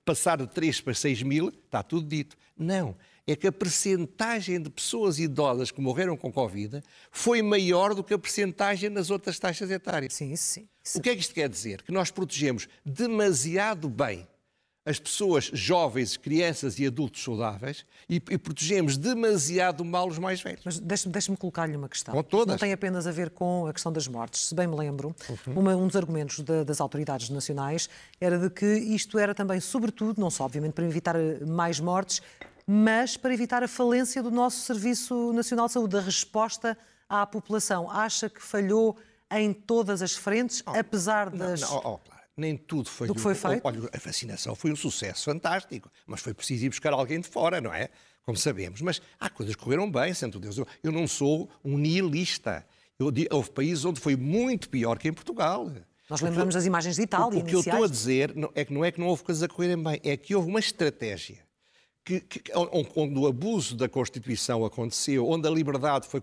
passar 0.05 0.39
de 0.39 0.47
3 0.49 0.81
para 0.81 0.95
6 0.95 1.23
mil, 1.23 1.49
está 1.49 1.83
tudo 1.83 2.07
dito. 2.07 2.37
Não, 2.57 2.97
é 3.27 3.37
que 3.37 3.47
a 3.47 3.53
percentagem 3.53 4.61
de 4.61 4.69
pessoas 4.71 5.19
idosas 5.19 5.71
que 5.71 5.81
morreram 5.81 6.17
com 6.17 6.33
Covid 6.33 6.81
foi 7.11 7.41
maior 7.43 7.95
do 7.95 8.03
que 8.03 8.13
a 8.15 8.19
percentagem 8.19 8.91
nas 8.91 9.11
outras 9.11 9.39
taxas 9.39 9.71
etárias. 9.71 10.15
Sim, 10.15 10.35
sim. 10.37 10.69
Isso- 10.85 10.99
O 10.99 11.03
que 11.03 11.11
é 11.11 11.15
que 11.15 11.21
isto 11.21 11.35
quer 11.35 11.49
dizer? 11.49 11.83
Que 11.83 11.93
nós 11.93 12.11
protegemos 12.11 12.69
demasiado 12.85 13.89
bem 13.89 14.27
as 14.85 14.99
pessoas 14.99 15.45
jovens, 15.53 16.17
crianças 16.17 16.79
e 16.79 16.87
adultos 16.87 17.23
saudáveis 17.23 17.85
e, 18.09 18.17
e 18.17 18.37
protegemos 18.39 18.97
demasiado 18.97 19.85
mal 19.85 20.09
os 20.09 20.19
mais 20.19 20.41
velhos. 20.43 20.63
Mas 20.65 20.79
deixe-me 20.81 21.13
deixe 21.13 21.37
colocar-lhe 21.37 21.77
uma 21.77 21.89
questão. 21.89 22.13
Com 22.13 22.23
todas. 22.23 22.49
Não 22.55 22.59
tem 22.59 22.73
apenas 22.73 23.07
a 23.07 23.13
ver 23.13 23.31
com 23.31 23.67
a 23.67 23.73
questão 23.73 23.93
das 23.93 24.09
mortes. 24.09 24.47
Se 24.49 24.55
bem 24.55 24.67
me 24.67 24.75
lembro, 24.77 25.15
uma- 25.47 25.77
um 25.77 25.87
dos 25.87 25.95
argumentos 25.95 26.41
da- 26.41 26.65
das 26.65 26.81
autoridades 26.81 27.31
nacionais 27.31 27.89
era 28.21 28.37
de 28.39 28.51
que 28.51 28.67
isto 28.67 29.19
era 29.19 29.35
também, 29.35 29.61
sobretudo, 29.61 30.21
não 30.21 30.31
só 30.31 30.45
obviamente 30.45 30.73
para 30.73 30.85
evitar 30.85 31.15
eh, 31.15 31.39
mais 31.47 31.79
mortes, 31.79 32.21
mas 32.67 33.17
para 33.17 33.33
evitar 33.33 33.63
a 33.63 33.69
falência 33.69 34.21
do 34.23 34.31
nosso 34.31 34.61
Serviço 34.65 35.33
Nacional 35.33 35.67
de 35.67 35.73
Saúde, 35.75 35.97
a 35.97 36.01
resposta 36.01 36.77
à 37.09 37.25
população. 37.27 37.89
Acha 37.91 38.29
que 38.29 38.43
falhou 38.43 38.97
em 39.31 39.53
todas 39.53 40.03
as 40.03 40.13
frentes, 40.15 40.63
apesar 40.67 41.31
das. 41.31 41.61
Não, 41.61 41.73
ó, 41.77 41.81
ó, 41.85 41.97
Clara, 41.99 42.12
nem 42.37 42.57
tudo 42.57 42.89
foi. 42.89 43.07
Do 43.09 43.15
que 43.15 43.21
foi 43.21 43.35
feito? 43.35 43.65
Olha, 43.65 43.91
a 43.93 43.99
vacinação 43.99 44.55
foi 44.55 44.73
um 44.73 44.77
sucesso 44.77 45.25
fantástico, 45.25 45.91
mas 46.07 46.21
foi 46.21 46.33
preciso 46.35 46.65
ir 46.67 46.69
buscar 46.71 46.93
alguém 46.93 47.21
de 47.21 47.29
fora, 47.29 47.61
não 47.61 47.73
é? 47.73 47.89
Como 48.25 48.37
sabemos. 48.37 48.81
Mas 48.81 49.03
há 49.19 49.29
coisas 49.29 49.55
que 49.57 49.63
correram 49.63 49.91
bem, 49.91 50.15
santo 50.15 50.39
Deus. 50.39 50.57
Eu, 50.57 50.67
não 50.93 51.07
sou 51.09 51.51
um 51.65 51.77
nihilista. 51.79 52.65
Eu, 52.99 53.11
di- 53.11 53.29
houve 53.31 53.51
países 53.51 53.85
onde 53.85 54.01
foi 54.01 54.15
muito 54.17 54.69
pior 54.69 54.99
que 54.99 55.09
em 55.09 55.13
Portugal. 55.13 55.71
Nós 56.09 56.21
lembramos 56.21 56.55
das 56.55 56.65
imagens 56.67 56.97
de 56.97 57.03
Itália, 57.03 57.39
O, 57.39 57.43
o 57.43 57.45
que 57.45 57.55
eu 57.55 57.61
estou 57.61 57.85
a 57.85 57.89
dizer 57.89 58.35
é 58.55 58.65
que 58.65 58.73
não 58.73 58.85
é 58.85 58.93
que 58.93 59.01
não 59.01 59.09
houve 59.09 59.23
coisas 59.25 59.43
a 59.43 59.49
correrem 59.49 59.83
bem, 59.83 60.01
é 60.05 60.17
que 60.17 60.35
houve 60.35 60.49
uma 60.49 60.61
estratégia 60.61 61.39
que, 62.05 62.21
que- 62.21 62.53
onde, 62.95 63.19
o 63.19 63.27
abuso 63.27 63.75
da 63.77 63.89
Constituição 63.89 64.65
aconteceu, 64.65 65.27
onde 65.29 65.49
a 65.49 65.51
liberdade 65.51 66.07
foi 66.07 66.23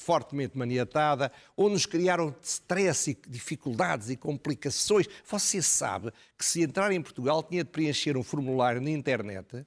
fortemente 0.00 0.56
maniatada, 0.56 1.30
onde 1.56 1.74
nos 1.74 1.86
criaram 1.86 2.34
stress 2.42 3.10
e 3.10 3.18
dificuldades 3.28 4.08
e 4.08 4.16
complicações. 4.16 5.06
Você 5.28 5.60
sabe 5.60 6.10
que 6.38 6.44
se 6.44 6.62
entrar 6.62 6.90
em 6.90 7.02
Portugal 7.02 7.42
tinha 7.42 7.62
de 7.62 7.70
preencher 7.70 8.16
um 8.16 8.22
formulário 8.22 8.80
na 8.80 8.90
internet. 8.90 9.64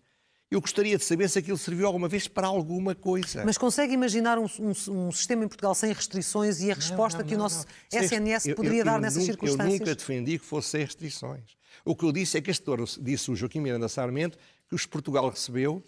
Eu 0.49 0.61
gostaria 0.61 0.97
de 0.97 1.03
saber 1.03 1.29
se 1.29 1.39
aquilo 1.39 1.57
serviu 1.57 1.87
alguma 1.87 2.07
vez 2.07 2.27
para 2.27 2.45
alguma 2.47 2.93
coisa. 2.93 3.43
Mas 3.43 3.57
consegue 3.57 3.93
imaginar 3.93 4.37
um, 4.37 4.45
um- 4.59 5.07
um 5.07 5.11
sistema 5.11 5.43
em 5.45 5.47
Portugal 5.47 5.73
sem 5.73 5.91
restrições 5.91 6.61
e 6.61 6.69
a 6.71 6.75
resposta 6.75 7.19
Não, 7.19 7.25
que 7.25 7.33
o 7.33 7.37
não, 7.37 7.45
nosso 7.45 7.65
não. 7.91 7.99
SNS 8.01 8.49
Eu- 8.49 8.55
poderia 8.55 8.81
eu- 8.81 8.85
dar 8.85 8.95
eu 8.95 9.01
nessas 9.01 9.17
nunca- 9.19 9.31
circunstâncias? 9.31 9.73
Eu 9.73 9.79
nunca 9.79 9.95
defendi 9.95 10.37
que 10.37 10.45
fosse 10.45 10.69
sem 10.69 10.81
restrições. 10.81 11.43
O 11.83 11.95
que 11.95 12.05
eu 12.05 12.11
disse 12.11 12.37
é 12.37 12.41
que 12.41 12.51
este 12.51 12.63
disse 13.01 13.31
o 13.31 13.35
Joaquim 13.35 13.61
Miranda 13.61 13.89
Sarmento, 13.89 14.37
que 14.69 14.75
os 14.75 14.85
Portugal 14.85 15.27
recebeu 15.27 15.83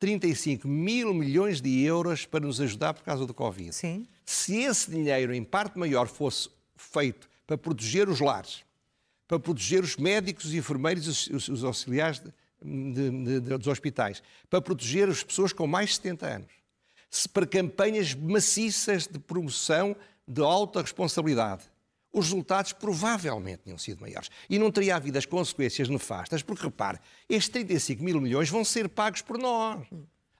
35 0.00 0.66
mil 0.66 1.12
milhões 1.14 1.60
de 1.60 1.82
euros 1.82 2.24
para 2.26 2.40
nos 2.46 2.60
ajudar 2.60 2.94
por 2.94 3.04
causa 3.04 3.26
do 3.26 3.34
Covid. 3.34 3.72
Sim. 3.74 4.06
Se 4.24 4.56
esse 4.56 4.90
dinheiro, 4.90 5.32
em 5.34 5.44
parte 5.44 5.78
maior, 5.78 6.08
fosse 6.08 6.48
feito 6.74 7.28
para 7.46 7.58
proteger 7.58 8.08
os 8.08 8.18
lares, 8.18 8.64
para 9.28 9.38
proteger 9.38 9.84
os 9.84 9.96
médicos 9.96 10.52
e 10.54 10.56
enfermeiros 10.56 11.06
e 11.06 11.10
os, 11.10 11.26
os- 11.28 11.48
os 11.48 11.64
auxiliares 11.64 12.20
de- 12.20 12.32
de- 12.92 13.40
de- 13.40 13.58
dos 13.58 13.66
hospitais, 13.66 14.22
para 14.48 14.60
proteger 14.62 15.08
as 15.08 15.22
pessoas 15.22 15.52
com 15.52 15.66
mais 15.66 15.90
de 15.90 15.96
70 15.96 16.26
anos, 16.26 16.48
se 17.10 17.28
para 17.28 17.46
campanhas 17.46 18.14
maciças 18.14 19.06
de 19.06 19.18
promoção 19.18 19.94
de 20.26 20.40
alta 20.40 20.80
responsabilidade, 20.80 21.64
os 22.12 22.26
resultados 22.26 22.72
provavelmente 22.72 23.62
tinham 23.64 23.78
sido 23.78 24.00
maiores. 24.00 24.30
E 24.48 24.58
não 24.58 24.70
teria 24.70 24.96
havido 24.96 25.18
as 25.18 25.26
consequências 25.26 25.88
nefastas, 25.88 26.42
porque 26.42 26.64
repare, 26.64 26.98
estes 27.28 27.48
35 27.50 28.02
mil 28.02 28.20
milhões 28.20 28.48
vão 28.48 28.64
ser 28.64 28.88
pagos 28.88 29.22
por 29.22 29.38
nós. 29.38 29.86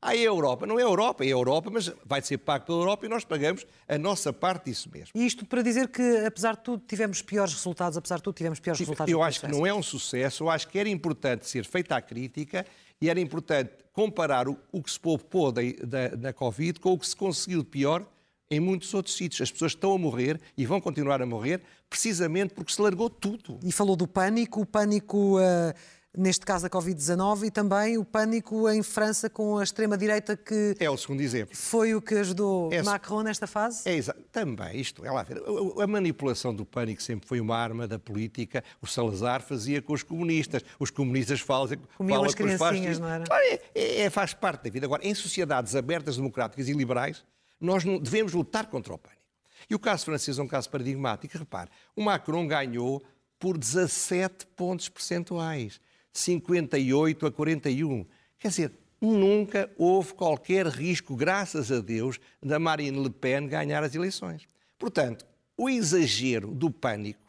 Ah, 0.03 0.17
é 0.17 0.21
a 0.21 0.23
Europa. 0.23 0.67
Não 0.67 0.79
é 0.79 0.83
a 0.83 0.87
Europa, 0.87 1.25
é 1.25 1.27
a 1.27 1.31
Europa, 1.31 1.71
mas 1.71 1.93
vai 2.07 2.23
ser 2.23 2.39
pago 2.39 2.65
pela 2.65 2.79
Europa 2.79 3.05
e 3.05 3.09
nós 3.09 3.23
pagamos 3.23 3.67
a 3.87 3.99
nossa 3.99 4.33
parte 4.33 4.67
disso 4.67 4.89
mesmo. 4.91 5.11
E 5.15 5.27
isto 5.27 5.45
para 5.45 5.61
dizer 5.61 5.89
que, 5.89 6.03
apesar 6.25 6.57
de 6.57 6.63
tudo, 6.63 6.83
tivemos 6.87 7.21
piores 7.21 7.53
resultados, 7.53 7.99
apesar 7.99 8.17
de 8.17 8.23
tudo, 8.23 8.35
tivemos 8.35 8.59
piores 8.59 8.81
resultados. 8.81 9.13
Eu 9.13 9.23
acho 9.23 9.41
que 9.41 9.49
não 9.49 9.67
é 9.67 9.75
um 9.75 9.83
sucesso, 9.83 10.45
eu 10.45 10.51
acho 10.51 10.69
que 10.69 10.79
era 10.79 10.89
importante 10.89 11.47
ser 11.47 11.67
feita 11.67 11.97
a 11.97 12.01
crítica 12.01 12.65
e 12.99 13.11
era 13.11 13.21
importante 13.21 13.73
comparar 13.93 14.49
o, 14.49 14.59
o 14.73 14.83
que 14.83 14.91
se 14.91 14.99
poupou 14.99 15.53
da, 15.53 15.61
da, 15.85 16.09
da 16.17 16.33
Covid 16.33 16.81
com 16.81 16.95
o 16.95 16.99
que 16.99 17.07
se 17.07 17.15
conseguiu 17.15 17.63
de 17.63 17.69
pior 17.69 18.07
em 18.51 18.59
muitos 18.61 18.93
outros 18.93 19.15
sítios. 19.17 19.41
As 19.41 19.51
pessoas 19.51 19.73
estão 19.73 19.93
a 19.95 19.99
morrer 19.99 20.41
e 20.57 20.67
vão 20.67 20.81
continuar 20.81 21.23
a 21.23 21.27
morrer 21.27 21.63
precisamente 21.89 22.53
porque 22.53 22.73
se 22.73 22.83
largou 22.83 23.09
tudo. 23.09 23.59
E 23.65 23.71
falou 23.71 23.95
do 23.97 24.09
pânico, 24.09 24.61
o 24.61 24.67
pânico, 24.67 25.39
ah, 25.39 25.73
neste 26.17 26.45
caso 26.45 26.65
da 26.65 26.71
Covid-19, 26.71 27.45
e 27.47 27.51
também 27.53 27.97
o 27.97 28.05
pânico 28.05 28.69
em 28.69 28.83
França 28.83 29.31
com 29.31 29.59
a 29.59 29.63
extrema-direita 29.63 30.37
que 30.37 30.75
É 30.81 30.91
o 30.91 30.97
segundo 30.97 31.21
exemplo. 31.21 31.55
foi 31.57 31.95
o 31.95 32.03
que 32.03 32.17
ajudou 32.17 32.73
É- 32.73 32.83
Macron 32.83 33.23
nesta 33.23 33.47
fase? 33.47 33.89
É 33.89 33.95
exa- 33.95 34.17
também, 34.33 34.81
isto, 34.81 35.05
é 35.07 35.11
lá 35.13 35.23
ver, 35.23 35.39
a- 35.39 35.85
a 35.85 35.87
manipulação 35.87 36.53
do 36.53 36.65
pânico 36.67 37.01
sempre 37.01 37.29
foi 37.29 37.41
uma 37.41 37.57
arma 37.57 37.87
da 37.87 38.01
política. 38.01 38.65
O 38.83 38.87
Salazar 38.89 39.41
fazia 39.43 39.81
com 39.81 39.93
os 39.93 40.03
comunistas, 40.03 40.63
os 40.81 40.91
comunistas 40.91 41.39
falam, 41.41 41.69
Comiam 41.97 42.17
falam 42.17 42.29
as 42.29 42.35
com 42.35 42.43
criancinhas, 42.45 42.99
não 42.99 43.09
era? 43.09 43.25
Claro, 43.25 43.45
é- 43.45 44.01
é- 44.03 44.11
faz 44.11 44.35
parte 44.35 44.65
da 44.65 44.71
vida. 44.71 44.87
Agora, 44.87 45.07
em 45.07 45.15
sociedades 45.15 45.77
abertas, 45.77 46.17
democráticas 46.17 46.69
e 46.69 46.73
liberais, 46.73 47.25
nós 47.61 47.85
não- 47.85 47.99
devemos 47.99 48.33
lutar 48.33 48.67
contra 48.67 48.95
o 48.95 48.99
pânico. 48.99 49.21
E 49.69 49.75
o 49.75 49.79
caso 49.79 50.05
francês 50.07 50.39
é 50.39 50.43
um 50.43 50.49
caso 50.49 50.71
paradigmático. 50.71 51.37
Repare, 51.37 51.71
o 51.95 52.03
Macron 52.03 52.47
ganhou 52.47 53.03
por 53.39 53.59
17 53.59 54.47
pontos 54.57 54.89
percentuais, 54.89 55.81
58 56.13 57.27
a 57.27 57.31
41. 57.33 58.07
Quer 58.39 58.49
dizer, 58.49 58.73
nunca 59.01 59.71
houve 59.77 60.15
qualquer 60.15 60.67
risco, 60.67 61.15
graças 61.15 61.71
a 61.71 61.81
Deus, 61.81 62.19
da 62.43 62.59
Marine 62.59 63.03
Le 63.03 63.11
Pen 63.11 63.47
ganhar 63.47 63.83
as 63.83 63.95
eleições. 63.95 64.47
Portanto, 64.79 65.27
o 65.57 65.69
exagero 65.69 66.49
do 66.55 66.71
pânico 66.71 67.21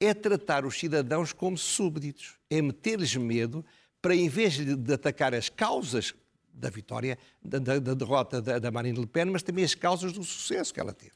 é 0.00 0.12
tratar 0.12 0.64
os 0.64 0.78
cidadãos 0.78 1.32
como 1.32 1.56
súbditos, 1.56 2.34
é 2.50 2.60
meter-lhes 2.60 3.14
medo 3.16 3.64
para, 4.00 4.14
em 4.14 4.28
vez 4.28 4.54
de, 4.54 4.92
atacar 4.92 5.34
as 5.34 5.48
causas 5.48 6.14
da 6.56 6.70
vitória, 6.70 7.18
da, 7.42 7.58
da- 7.58 7.78
da 7.78 7.94
derrota 7.94 8.40
da, 8.40 8.58
da 8.58 8.70
Marine 8.70 8.98
Le 8.98 9.06
Pen, 9.06 9.26
mas 9.26 9.42
também 9.42 9.64
as 9.64 9.74
causas 9.74 10.12
do 10.12 10.24
sucesso 10.24 10.72
que 10.72 10.80
ela 10.80 10.92
teve. 10.92 11.12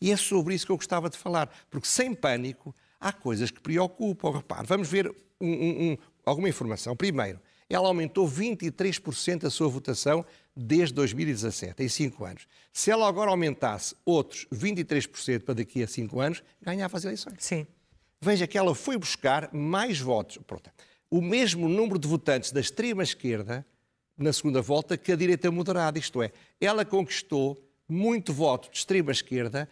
E 0.00 0.10
é 0.12 0.16
sobre 0.16 0.54
isso 0.54 0.66
que 0.66 0.72
eu 0.72 0.76
gostava 0.76 1.08
de 1.10 1.16
falar, 1.18 1.48
porque 1.70 1.86
sem 1.86 2.14
pânico 2.14 2.74
há 3.00 3.12
coisas 3.12 3.50
que 3.50 3.60
preocupam. 3.60 4.30
Repare, 4.32 4.66
vamos 4.66 4.88
ver 4.88 5.08
um, 5.40 5.46
um, 5.48 5.90
um, 5.92 5.96
alguma 6.24 6.48
informação. 6.48 6.94
Primeiro, 6.96 7.40
ela 7.68 7.88
aumentou 7.88 8.28
23% 8.28 9.44
a 9.44 9.50
sua 9.50 9.68
votação 9.68 10.24
desde 10.56 10.94
2017, 10.94 11.82
em 11.82 11.88
5 11.88 12.24
anos. 12.24 12.46
Se 12.72 12.90
ela 12.90 13.08
agora 13.08 13.30
aumentasse 13.30 13.94
outros 14.04 14.46
23% 14.52 15.42
para 15.42 15.54
daqui 15.54 15.82
a 15.82 15.86
5 15.88 16.20
anos, 16.20 16.42
ganhava 16.62 16.96
as 16.96 17.04
eleições. 17.04 17.36
Sim. 17.40 17.66
Veja 18.20 18.46
que 18.46 18.56
ela 18.56 18.74
foi 18.74 18.96
buscar 18.96 19.52
mais 19.52 19.98
votos. 19.98 20.38
Pronto. 20.46 20.70
O 21.10 21.20
mesmo 21.20 21.68
número 21.68 21.98
de 21.98 22.08
votantes 22.08 22.52
da 22.52 22.60
extrema-esquerda 22.60 23.66
na 24.16 24.32
segunda 24.32 24.60
volta 24.60 24.96
que 24.96 25.12
a 25.12 25.16
direita 25.16 25.50
moderada. 25.50 25.98
Isto 25.98 26.22
é, 26.22 26.32
ela 26.60 26.84
conquistou 26.84 27.62
muito 27.88 28.32
voto 28.32 28.70
de 28.70 28.78
extrema-esquerda. 28.78 29.68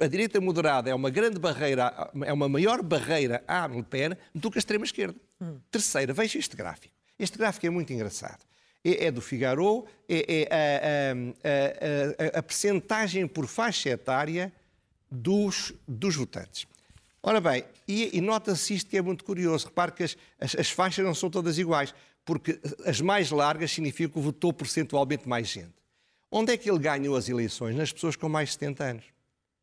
A 0.00 0.06
direita 0.06 0.40
moderada 0.40 0.90
é 0.90 0.94
uma 0.94 1.10
grande 1.10 1.38
barreira, 1.38 2.10
é 2.24 2.32
uma 2.32 2.48
maior 2.48 2.82
barreira 2.82 3.42
à 3.46 3.66
Le 3.66 3.82
Pen 3.82 4.10
do 4.34 4.50
que 4.50 4.58
a 4.58 4.60
extrema-esquerda. 4.60 5.18
Hum. 5.40 5.58
Terceira, 5.70 6.12
veja 6.12 6.38
este 6.38 6.56
gráfico. 6.56 6.94
Este 7.18 7.36
gráfico 7.36 7.66
é 7.66 7.70
muito 7.70 7.92
engraçado. 7.92 8.44
É, 8.84 9.06
é 9.06 9.10
do 9.10 9.20
Figaro, 9.20 9.86
é, 10.08 10.42
é 10.42 10.48
a, 10.50 12.26
a, 12.34 12.36
a, 12.36 12.38
a 12.38 12.42
percentagem 12.42 13.26
por 13.26 13.46
faixa 13.46 13.90
etária 13.90 14.52
dos, 15.10 15.72
dos 15.86 16.16
votantes. 16.16 16.66
Ora 17.22 17.40
bem, 17.40 17.64
e, 17.86 18.16
e 18.16 18.20
nota-se 18.20 18.74
isto 18.74 18.90
que 18.90 18.96
é 18.96 19.02
muito 19.02 19.24
curioso. 19.24 19.66
Repare 19.66 19.92
que 19.92 20.02
as, 20.02 20.16
as, 20.40 20.56
as, 20.56 20.70
faixas 20.70 21.04
não 21.04 21.14
são 21.14 21.30
todas 21.30 21.56
iguais, 21.56 21.94
porque 22.24 22.60
as 22.84 23.00
mais 23.00 23.30
largas 23.30 23.70
significam 23.70 24.14
que 24.14 24.20
votou 24.20 24.52
percentualmente 24.52 25.28
mais 25.28 25.48
gente. 25.48 25.74
Onde 26.30 26.52
é 26.52 26.56
que 26.56 26.70
ele 26.70 26.78
ganhou 26.78 27.16
as 27.16 27.28
eleições? 27.28 27.76
Nas 27.76 27.92
pessoas 27.92 28.16
com 28.16 28.28
mais 28.28 28.50
de 28.50 28.54
70 28.54 28.84
anos. 28.84 29.04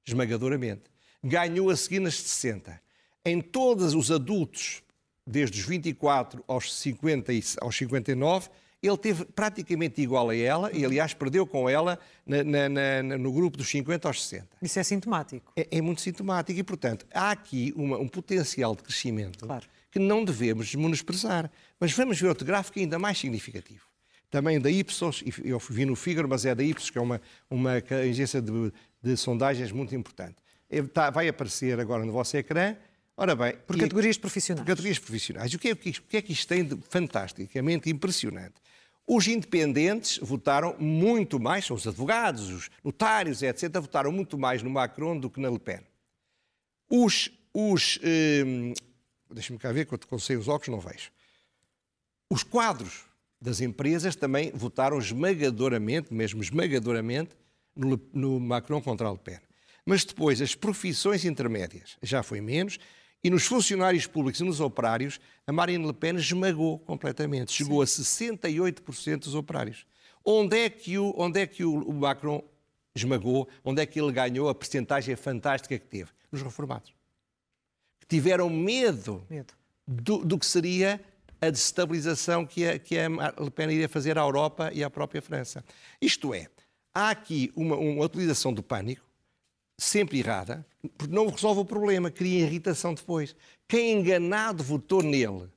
Esmagadoramente. 0.06 0.84
Ganhou 1.24 1.70
a 1.70 1.76
seguir 1.76 2.00
nas 2.00 2.14
de 2.14 2.22
60. 2.22 2.80
Em 3.26 3.42
todos 3.42 3.94
os 3.94 4.12
adultos, 4.12 4.84
desde 5.26 5.60
os 5.60 5.66
24 5.66 6.44
aos, 6.48 6.74
50 6.74 7.34
e, 7.34 7.44
aos 7.62 7.76
59, 7.76 8.50
ele 8.82 8.98
teve 8.98 9.26
praticamente 9.26 10.02
igual 10.02 10.30
a 10.30 10.36
ela 10.36 10.72
e, 10.72 10.86
aliás, 10.86 11.14
perdeu 11.14 11.46
com 11.46 11.70
ela 11.70 12.00
na, 12.26 12.44
na, 12.44 12.70
na, 12.70 13.18
no 13.18 13.32
grupo 13.32 13.58
dos 13.58 13.70
50 13.70 14.08
aos 14.08 14.24
60. 14.24 14.48
Isso 14.62 14.80
é 14.80 14.84
sintomático. 14.84 15.52
É, 15.56 15.68
é 15.78 15.82
muito 15.82 16.02
sintomático 16.02 16.58
e, 16.58 16.64
portanto, 16.64 17.06
há 17.14 17.32
aqui 17.32 17.74
uma, 17.76 17.98
um 17.98 18.08
potencial 18.08 18.76
de 18.76 18.84
crescimento 18.84 19.46
claro. 19.46 19.68
Que 19.92 20.00
não 20.00 20.24
devemos 20.24 20.74
menosprezar. 20.76 21.52
Mas 21.80 21.92
vamos 21.94 22.20
ver 22.20 22.28
outro 22.28 22.46
gráfico 22.46 22.80
ainda 22.80 23.00
mais 23.00 23.18
significativo. 23.18 23.90
Também 24.30 24.60
da 24.60 24.70
Ipsos, 24.70 25.24
eu 25.44 25.58
vi 25.70 25.86
no 25.86 25.96
Figaro, 25.96 26.30
mas 26.30 26.46
é 26.46 26.54
da 26.54 26.64
Ipsos, 26.64 26.90
que 26.90 26.98
é 26.98 27.02
uma, 27.02 27.20
uma 27.50 27.82
agência 28.08 28.42
de, 28.42 28.72
de 29.02 29.18
sondagens 29.18 29.72
muito 29.72 29.96
importante. 29.96 30.36
Está, 30.70 31.10
vai 31.10 31.28
aparecer 31.28 31.80
agora 31.80 32.06
no 32.06 32.12
vosso 32.12 32.38
ecrã. 32.38 32.76
Ora 33.18 33.36
bem, 33.36 33.56
por 33.68 33.76
categorias 33.76 34.18
profissionais. 34.18 34.64
Por 34.64 34.68
categorias 34.68 35.00
profissionais. 35.00 35.54
O 35.54 35.60
que, 35.60 35.70
é, 35.70 35.72
o 35.74 35.76
que 35.76 36.18
é 36.18 36.22
que 36.22 36.32
isto 36.32 36.48
tem 36.48 36.64
de 36.64 36.78
fantasticamente 36.90 37.90
impressionante? 37.90 38.54
Os 39.06 39.28
independentes 39.28 40.20
votaram 40.20 40.76
muito 40.78 41.40
mais, 41.40 41.66
são 41.66 41.76
os 41.76 41.88
advogados, 41.88 42.48
os 42.50 42.70
notários, 42.84 43.42
etc., 43.42 43.72
votaram 43.82 44.12
muito 44.12 44.38
mais 44.38 44.62
no 44.62 44.70
Macron 44.70 45.18
do 45.18 45.32
que 45.32 45.40
na 45.40 45.50
Le 45.50 45.58
Pen. 45.58 45.80
Os. 46.88 47.32
os 47.52 48.00
hum, 48.46 48.74
Deixa-me 49.30 49.60
cá 49.60 49.72
ver, 49.72 49.86
quando 49.86 50.08
eu 50.30 50.40
os 50.40 50.48
óculos 50.48 50.68
não 50.68 50.80
vejo. 50.80 51.12
Os 52.30 52.44
quadros 52.44 53.06
das 53.42 53.62
empresas 53.62 54.16
também 54.16 54.52
votaram 54.52 55.00
esmagadoramente, 55.00 56.14
mesmo 56.14 56.42
esmagadoramente, 56.42 57.36
no, 57.76 58.00
no 58.14 58.40
Macron 58.40 58.82
contra 58.82 59.08
a 59.08 59.12
Le 59.12 59.18
Pen. 59.18 59.40
Mas 59.86 60.04
depois, 60.04 60.42
as 60.42 60.56
profissões 60.56 61.26
intermédias 61.26 61.98
já 62.04 62.22
foi 62.22 62.42
menos, 62.42 62.80
e 63.24 63.30
nos 63.30 63.46
funcionários 63.46 64.08
públicos 64.08 64.40
e 64.40 64.44
nos 64.44 64.60
operários, 64.60 65.20
a 65.46 65.52
Marine 65.52 65.86
Le 65.86 65.94
Pen 65.94 66.16
esmagou 66.16 66.80
completamente. 66.80 67.52
Chegou 67.52 67.86
Sim. 67.86 68.02
a 68.02 68.06
68% 68.06 69.20
dos 69.20 69.36
operários. 69.36 69.86
Onde 70.24 70.58
é 70.58 70.70
que, 70.70 70.98
o, 70.98 71.14
onde 71.18 71.40
é 71.40 71.48
que 71.48 71.64
o 71.66 71.92
Macron 71.94 72.44
esmagou? 72.96 73.48
Onde 73.64 73.82
é 73.82 73.86
que 73.86 74.00
ele 74.00 74.12
ganhou 74.12 74.48
a 74.48 74.56
percentagem 74.56 75.16
fantástica 75.16 75.78
que 75.78 75.86
teve? 75.86 76.12
Nos 76.32 76.42
reformados. 76.42 76.94
Tiveram 78.10 78.50
medo, 78.50 79.24
medo. 79.30 79.54
Do, 79.88 80.18
do, 80.26 80.38
que 80.38 80.46
seria 80.46 81.00
a 81.40 81.50
desestabilização 81.50 82.46
que 82.46 82.68
a, 82.68 82.78
que 82.78 82.98
a 82.98 83.08
Le 83.08 83.50
Pen 83.50 83.72
iria 83.72 83.88
fazer 83.88 84.18
à 84.18 84.22
Europa 84.22 84.72
e 84.74 84.84
à 84.84 84.90
própria 84.90 85.22
França. 85.22 85.64
Isto 86.02 86.34
é, 86.34 86.48
há 86.94 87.12
aqui 87.12 87.52
uma, 87.56 87.78
uma 87.78 88.04
utilização 88.04 88.54
do 88.54 88.62
pânico 88.62 89.10
sempre 89.78 90.20
errada, 90.20 90.66
porque 90.98 91.14
não 91.14 91.28
resolve 91.28 91.62
o 91.62 91.66
problema, 91.66 92.12
cria 92.12 92.46
irritação 92.46 92.94
depois. 92.94 93.36
Quem 93.68 94.00
enganado 94.00 94.64
votou 94.64 95.02
nele 95.02 95.50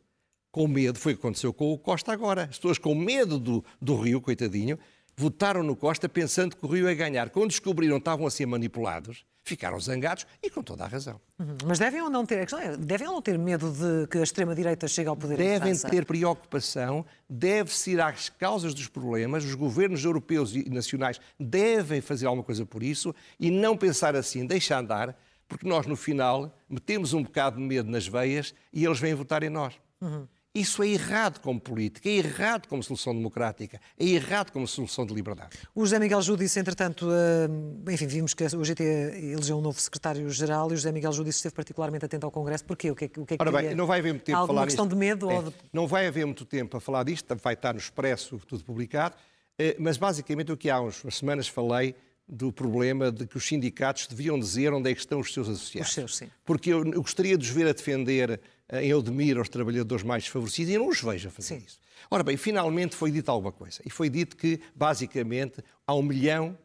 com 0.50 0.68
medo, 0.68 0.98
foi 0.98 1.14
o 1.14 1.16
que 1.16 1.22
aconteceu 1.22 1.52
com 1.52 1.72
o 1.72 1.78
Costa 1.78 2.12
agora. 2.12 2.44
As 2.44 2.56
pessoas 2.56 2.78
com 2.78 2.94
medo 2.94 3.38
do, 3.38 3.64
do 3.80 3.96
Rio, 3.96 4.20
coitadinho, 4.20 4.78
votaram 5.16 5.62
no 5.62 5.74
Costa 5.74 6.08
pensando 6.08 6.56
que 6.56 6.64
o 6.64 6.68
Rio 6.68 6.88
ia 6.88 6.94
ganhar. 6.94 7.30
Quando 7.30 7.48
descobriram 7.48 7.96
que 7.96 8.02
estavam 8.02 8.26
a 8.26 8.30
ser 8.30 8.46
manipulados, 8.46 9.24
ficaram 9.42 9.78
zangados 9.80 10.26
e 10.42 10.48
com 10.48 10.62
toda 10.62 10.84
a 10.84 10.86
razão. 10.86 11.20
Uhum. 11.38 11.56
Mas 11.66 11.78
devem 11.78 12.00
ou 12.02 12.10
não 12.10 12.24
ter, 12.24 12.38
é, 12.38 12.76
devem 12.76 13.08
ou 13.08 13.14
não 13.14 13.22
ter 13.22 13.38
medo 13.38 13.70
de 13.72 14.06
que 14.08 14.18
a 14.18 14.22
extrema-direita 14.22 14.86
chegue 14.86 15.08
ao 15.08 15.16
poder 15.16 15.36
Devem 15.36 15.76
ter 15.76 16.04
preocupação, 16.04 17.04
deve-se 17.28 17.92
ir 17.92 18.00
às 18.00 18.28
causas 18.28 18.74
dos 18.74 18.88
problemas, 18.88 19.44
os 19.44 19.54
governos 19.54 20.04
europeus 20.04 20.54
e 20.54 20.68
nacionais 20.70 21.20
devem 21.38 22.00
fazer 22.00 22.26
alguma 22.26 22.44
coisa 22.44 22.64
por 22.64 22.82
isso 22.82 23.14
e 23.38 23.50
não 23.50 23.76
pensar 23.76 24.14
assim, 24.14 24.46
deixa 24.46 24.78
andar, 24.78 25.16
porque 25.48 25.66
nós 25.66 25.86
no 25.86 25.96
final 25.96 26.56
metemos 26.68 27.12
um 27.12 27.22
bocado 27.22 27.56
de 27.56 27.62
medo 27.62 27.90
nas 27.90 28.06
veias 28.06 28.54
e 28.72 28.84
eles 28.84 28.98
vêm 28.98 29.14
votar 29.14 29.42
em 29.42 29.50
nós. 29.50 29.74
Uhum. 30.00 30.26
Isso 30.54 30.82
é 30.82 30.88
errado 30.88 31.40
como 31.40 31.58
política, 31.58 32.10
é 32.10 32.12
errado 32.12 32.68
como 32.68 32.82
solução 32.82 33.14
democrática, 33.14 33.80
é 33.98 34.04
errado 34.04 34.50
como 34.50 34.68
solução 34.68 35.06
de 35.06 35.14
liberdade. 35.14 35.56
O 35.74 35.80
José 35.80 35.98
Miguel 35.98 36.20
Júdice, 36.20 36.60
entretanto, 36.60 37.06
uh, 37.06 37.90
enfim, 37.90 38.06
vimos 38.06 38.34
que 38.34 38.44
o 38.44 38.62
GT 38.62 38.84
elegeu 39.32 39.56
um 39.56 39.62
novo 39.62 39.80
secretário-geral 39.80 40.70
e 40.70 40.74
o 40.74 40.76
José 40.76 40.92
Miguel 40.92 41.10
Júdice 41.10 41.38
esteve 41.38 41.54
particularmente 41.54 42.04
atento 42.04 42.26
ao 42.26 42.30
Congresso. 42.30 42.66
Porquê? 42.66 42.90
O 42.90 42.94
que 42.94 43.06
é, 43.06 43.10
o 43.16 43.24
que, 43.24 43.32
é 43.32 43.36
que 43.38 43.42
Ora 43.42 43.50
bem, 43.50 43.74
não 43.74 43.86
vai 43.86 44.00
haver 44.00 44.12
muito 44.12 44.24
tempo 44.24 44.40
a 44.40 44.46
falar 44.46 44.66
questão 44.66 44.84
isto. 44.84 44.94
de 44.94 45.00
medo? 45.00 45.30
É, 45.30 45.40
de... 45.42 45.54
Não 45.72 45.86
vai 45.86 46.06
haver 46.06 46.26
muito 46.26 46.44
tempo 46.44 46.76
a 46.76 46.80
falar 46.82 47.04
disto, 47.04 47.34
vai 47.36 47.54
estar 47.54 47.72
no 47.72 47.78
Expresso 47.78 48.38
tudo 48.46 48.62
publicado, 48.62 49.14
uh, 49.14 49.64
mas 49.78 49.96
basicamente 49.96 50.52
o 50.52 50.56
que 50.56 50.68
há 50.68 50.78
umas 50.78 51.02
semanas 51.12 51.48
falei 51.48 51.94
do 52.28 52.52
problema 52.52 53.10
de 53.10 53.26
que 53.26 53.38
os 53.38 53.46
sindicatos 53.46 54.06
deviam 54.06 54.38
dizer 54.38 54.72
onde 54.74 54.90
é 54.90 54.94
que 54.94 55.00
estão 55.00 55.18
os 55.18 55.32
seus 55.32 55.48
associados. 55.48 55.88
Os 55.88 55.94
seus, 55.94 56.16
sim. 56.16 56.30
Porque 56.44 56.70
eu, 56.70 56.84
eu 56.84 57.00
gostaria 57.00 57.38
de 57.38 57.44
os 57.48 57.50
ver 57.50 57.66
a 57.66 57.72
defender 57.72 58.38
em 58.70 58.88
Eudemir 58.88 59.36
aos 59.36 59.48
trabalhadores 59.48 60.04
mais 60.04 60.24
desfavorecidos 60.24 60.72
e 60.72 60.78
não 60.78 60.88
os 60.88 61.00
vejo 61.00 61.28
a 61.28 61.30
fazer 61.30 61.60
Sim. 61.60 61.64
isso. 61.66 61.78
Ora 62.10 62.22
bem, 62.22 62.36
finalmente 62.36 62.96
foi 62.96 63.10
dito 63.10 63.30
alguma 63.30 63.52
coisa. 63.52 63.80
E 63.84 63.90
foi 63.90 64.08
dito 64.08 64.36
que, 64.36 64.60
basicamente, 64.74 65.62
há 65.86 65.94
um 65.94 66.02
milhão 66.02 66.56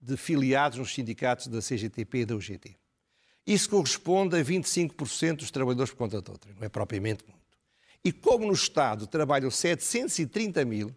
de 0.00 0.16
filiados 0.16 0.78
nos 0.78 0.94
sindicatos 0.94 1.48
da 1.48 1.60
CGTP 1.60 2.18
e 2.18 2.24
da 2.24 2.36
UGT. 2.36 2.76
Isso 3.46 3.70
corresponde 3.70 4.36
a 4.36 4.44
25% 4.44 5.36
dos 5.36 5.50
trabalhadores 5.50 5.92
por 5.92 5.98
conta 5.98 6.20
de 6.20 6.30
outra, 6.30 6.52
não 6.58 6.64
é 6.64 6.68
propriamente 6.68 7.24
muito. 7.24 7.36
E 8.04 8.12
como 8.12 8.46
no 8.46 8.52
Estado 8.52 9.06
trabalham 9.06 9.50
730 9.50 10.64
mil, 10.64 10.94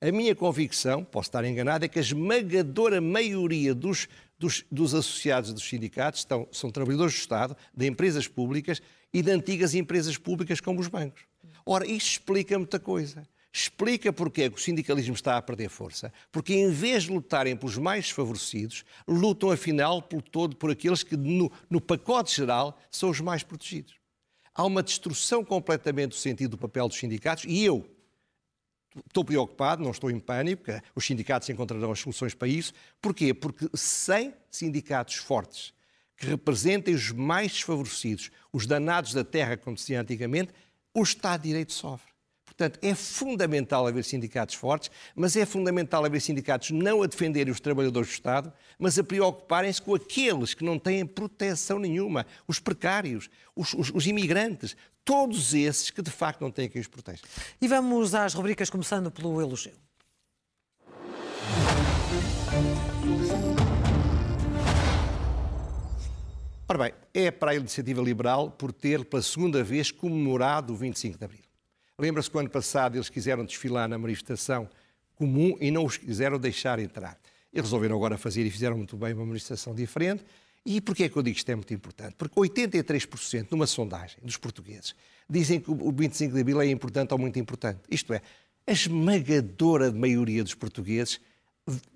a 0.00 0.10
minha 0.10 0.34
convicção, 0.34 1.04
posso 1.04 1.28
estar 1.28 1.44
enganado, 1.44 1.84
é 1.84 1.88
que 1.88 1.98
a 1.98 2.02
esmagadora 2.02 3.00
maioria 3.00 3.74
dos, 3.74 4.08
dos, 4.38 4.64
dos 4.70 4.94
associados 4.94 5.52
dos 5.52 5.68
sindicatos 5.68 6.20
estão, 6.20 6.48
são 6.50 6.70
trabalhadores 6.70 7.12
do 7.12 7.18
Estado, 7.18 7.56
de 7.74 7.86
empresas 7.86 8.26
públicas 8.26 8.80
e 9.12 9.22
de 9.22 9.30
antigas 9.30 9.74
empresas 9.74 10.16
públicas 10.16 10.60
como 10.60 10.80
os 10.80 10.88
bancos. 10.88 11.22
Ora, 11.64 11.86
isto 11.86 12.12
explica 12.12 12.58
muita 12.58 12.78
coisa. 12.78 13.26
Explica 13.52 14.12
porque 14.12 14.42
é 14.42 14.50
que 14.50 14.56
o 14.56 14.60
sindicalismo 14.60 15.14
está 15.14 15.36
a 15.36 15.42
perder 15.42 15.68
força. 15.68 16.12
Porque 16.30 16.54
em 16.54 16.70
vez 16.70 17.04
de 17.04 17.10
lutarem 17.10 17.56
pelos 17.56 17.76
mais 17.76 18.04
desfavorecidos, 18.04 18.84
lutam 19.06 19.50
afinal 19.50 20.00
por 20.00 20.22
todo, 20.22 20.54
por 20.56 20.70
aqueles 20.70 21.02
que 21.02 21.16
no, 21.16 21.50
no 21.68 21.80
pacote 21.80 22.36
geral 22.36 22.78
são 22.90 23.10
os 23.10 23.20
mais 23.20 23.42
protegidos. 23.42 23.94
Há 24.54 24.64
uma 24.64 24.82
destruição 24.82 25.44
completamente 25.44 26.10
do 26.10 26.16
sentido 26.16 26.52
do 26.52 26.58
papel 26.58 26.86
dos 26.86 26.98
sindicatos 26.98 27.44
e 27.46 27.64
eu, 27.64 27.88
Estou 29.06 29.24
preocupado, 29.24 29.84
não 29.84 29.92
estou 29.92 30.10
em 30.10 30.18
pânico, 30.18 30.64
os 30.96 31.06
sindicatos 31.06 31.48
encontrarão 31.48 31.92
as 31.92 32.00
soluções 32.00 32.34
para 32.34 32.48
isso. 32.48 32.72
Porquê? 33.00 33.32
Porque 33.32 33.68
sem 33.72 34.34
sindicatos 34.50 35.14
fortes 35.14 35.72
que 36.20 36.26
representem 36.26 36.94
os 36.94 37.10
mais 37.10 37.50
desfavorecidos, 37.50 38.30
os 38.52 38.66
danados 38.66 39.14
da 39.14 39.24
terra, 39.24 39.56
como 39.56 39.74
dizia 39.74 40.02
antigamente, 40.02 40.52
o 40.94 41.02
Estado 41.02 41.40
de 41.40 41.48
Direito 41.48 41.72
sofre. 41.72 42.10
Portanto, 42.44 42.78
é 42.82 42.94
fundamental 42.94 43.86
haver 43.86 44.04
sindicatos 44.04 44.54
fortes, 44.54 44.90
mas 45.14 45.34
é 45.34 45.46
fundamental 45.46 46.04
haver 46.04 46.20
sindicatos 46.20 46.72
não 46.72 47.02
a 47.02 47.06
defenderem 47.06 47.50
os 47.50 47.58
trabalhadores 47.58 48.10
do 48.10 48.12
Estado, 48.12 48.52
mas 48.78 48.98
a 48.98 49.02
preocuparem-se 49.04 49.80
com 49.80 49.94
aqueles 49.94 50.52
que 50.52 50.62
não 50.62 50.78
têm 50.78 51.06
proteção 51.06 51.78
nenhuma, 51.78 52.26
os 52.46 52.58
precários, 52.58 53.30
os, 53.56 53.72
os, 53.72 53.90
os 53.94 54.06
imigrantes, 54.06 54.76
todos 55.02 55.54
esses 55.54 55.88
que 55.88 56.02
de 56.02 56.10
facto 56.10 56.42
não 56.42 56.50
têm 56.50 56.68
quem 56.68 56.82
os 56.82 56.88
proteja. 56.88 57.22
E 57.62 57.66
vamos 57.66 58.14
às 58.14 58.34
rubricas, 58.34 58.68
começando 58.68 59.10
pelo 59.10 59.40
elogio. 59.40 59.72
Ora 66.70 66.84
bem, 66.84 66.92
é 67.12 67.32
para 67.32 67.50
a 67.50 67.54
Iniciativa 67.56 68.00
Liberal 68.00 68.48
por 68.48 68.72
ter, 68.72 69.04
pela 69.04 69.20
segunda 69.20 69.64
vez, 69.64 69.90
comemorado 69.90 70.72
o 70.72 70.76
25 70.76 71.18
de 71.18 71.24
Abril. 71.24 71.42
Lembra-se 71.98 72.30
que 72.30 72.36
o 72.36 72.38
ano 72.38 72.48
passado 72.48 72.96
eles 72.96 73.08
quiseram 73.08 73.44
desfilar 73.44 73.88
na 73.88 73.98
manifestação 73.98 74.70
comum 75.16 75.56
e 75.60 75.68
não 75.68 75.84
os 75.84 75.96
quiseram 75.96 76.38
deixar 76.38 76.78
entrar. 76.78 77.18
Eles 77.52 77.64
resolveram 77.64 77.96
agora 77.96 78.16
fazer 78.16 78.46
e 78.46 78.50
fizeram 78.52 78.76
muito 78.76 78.96
bem 78.96 79.12
uma 79.14 79.26
manifestação 79.26 79.74
diferente. 79.74 80.24
E 80.64 80.80
porquê 80.80 81.02
é 81.02 81.08
que 81.08 81.16
eu 81.16 81.24
digo 81.24 81.34
que 81.34 81.40
isto 81.40 81.50
é 81.50 81.56
muito 81.56 81.74
importante? 81.74 82.14
Porque 82.16 82.38
83% 82.38 83.48
numa 83.50 83.66
sondagem 83.66 84.18
dos 84.22 84.36
portugueses 84.36 84.94
dizem 85.28 85.58
que 85.58 85.72
o 85.72 85.90
25 85.90 86.32
de 86.32 86.40
Abril 86.40 86.60
é 86.60 86.66
importante 86.70 87.10
ou 87.10 87.18
muito 87.18 87.36
importante. 87.36 87.80
Isto 87.90 88.12
é, 88.12 88.22
a 88.64 88.70
esmagadora 88.70 89.90
maioria 89.90 90.44
dos 90.44 90.54
portugueses 90.54 91.20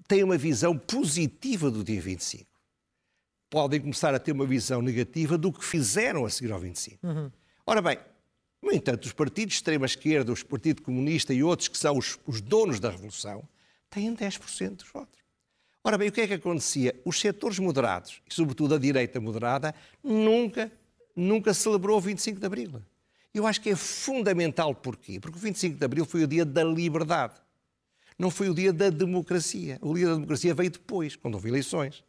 tem 0.08 0.24
uma 0.24 0.36
visão 0.36 0.76
positiva 0.76 1.70
do 1.70 1.84
dia 1.84 2.00
25. 2.00 2.53
Podem 3.54 3.80
começar 3.80 4.12
a 4.12 4.18
ter 4.18 4.32
uma 4.32 4.44
visão 4.44 4.82
negativa 4.82 5.38
do 5.38 5.52
que 5.52 5.64
fizeram 5.64 6.24
a 6.24 6.28
seguir 6.28 6.50
ao 6.50 6.58
25. 6.58 7.06
Uhum. 7.06 7.30
Ora 7.64 7.80
bem, 7.80 7.98
no 8.60 8.72
entanto, 8.72 9.04
os 9.04 9.12
partidos 9.12 9.52
de 9.52 9.58
extrema-esquerda, 9.58 10.32
o 10.32 10.44
Partido 10.44 10.82
Comunista 10.82 11.32
e 11.32 11.40
outros 11.40 11.68
que 11.68 11.78
são 11.78 11.96
os, 11.96 12.18
os 12.26 12.40
donos 12.40 12.80
da 12.80 12.90
revolução, 12.90 13.48
têm 13.88 14.12
10% 14.12 14.70
dos 14.78 14.88
votos. 14.88 15.20
Ora 15.84 15.96
bem, 15.96 16.08
o 16.08 16.12
que 16.12 16.22
é 16.22 16.26
que 16.26 16.34
acontecia? 16.34 17.00
Os 17.04 17.20
setores 17.20 17.60
moderados, 17.60 18.20
e 18.28 18.34
sobretudo 18.34 18.74
a 18.74 18.78
direita 18.78 19.20
moderada, 19.20 19.72
nunca, 20.02 20.72
nunca 21.14 21.54
celebrou 21.54 21.98
o 21.98 22.00
25 22.00 22.40
de 22.40 22.46
Abril. 22.46 22.82
Eu 23.32 23.46
acho 23.46 23.60
que 23.60 23.70
é 23.70 23.76
fundamental 23.76 24.74
porquê? 24.74 25.20
Porque 25.20 25.38
o 25.38 25.40
25 25.40 25.78
de 25.78 25.84
Abril 25.84 26.04
foi 26.04 26.24
o 26.24 26.26
dia 26.26 26.44
da 26.44 26.64
liberdade. 26.64 27.34
Não 28.18 28.32
foi 28.32 28.48
o 28.48 28.54
dia 28.54 28.72
da 28.72 28.90
democracia. 28.90 29.78
O 29.80 29.94
dia 29.94 30.08
da 30.08 30.14
democracia 30.14 30.52
veio 30.52 30.72
depois, 30.72 31.14
quando 31.14 31.34
houve 31.34 31.48
eleições. 31.48 32.02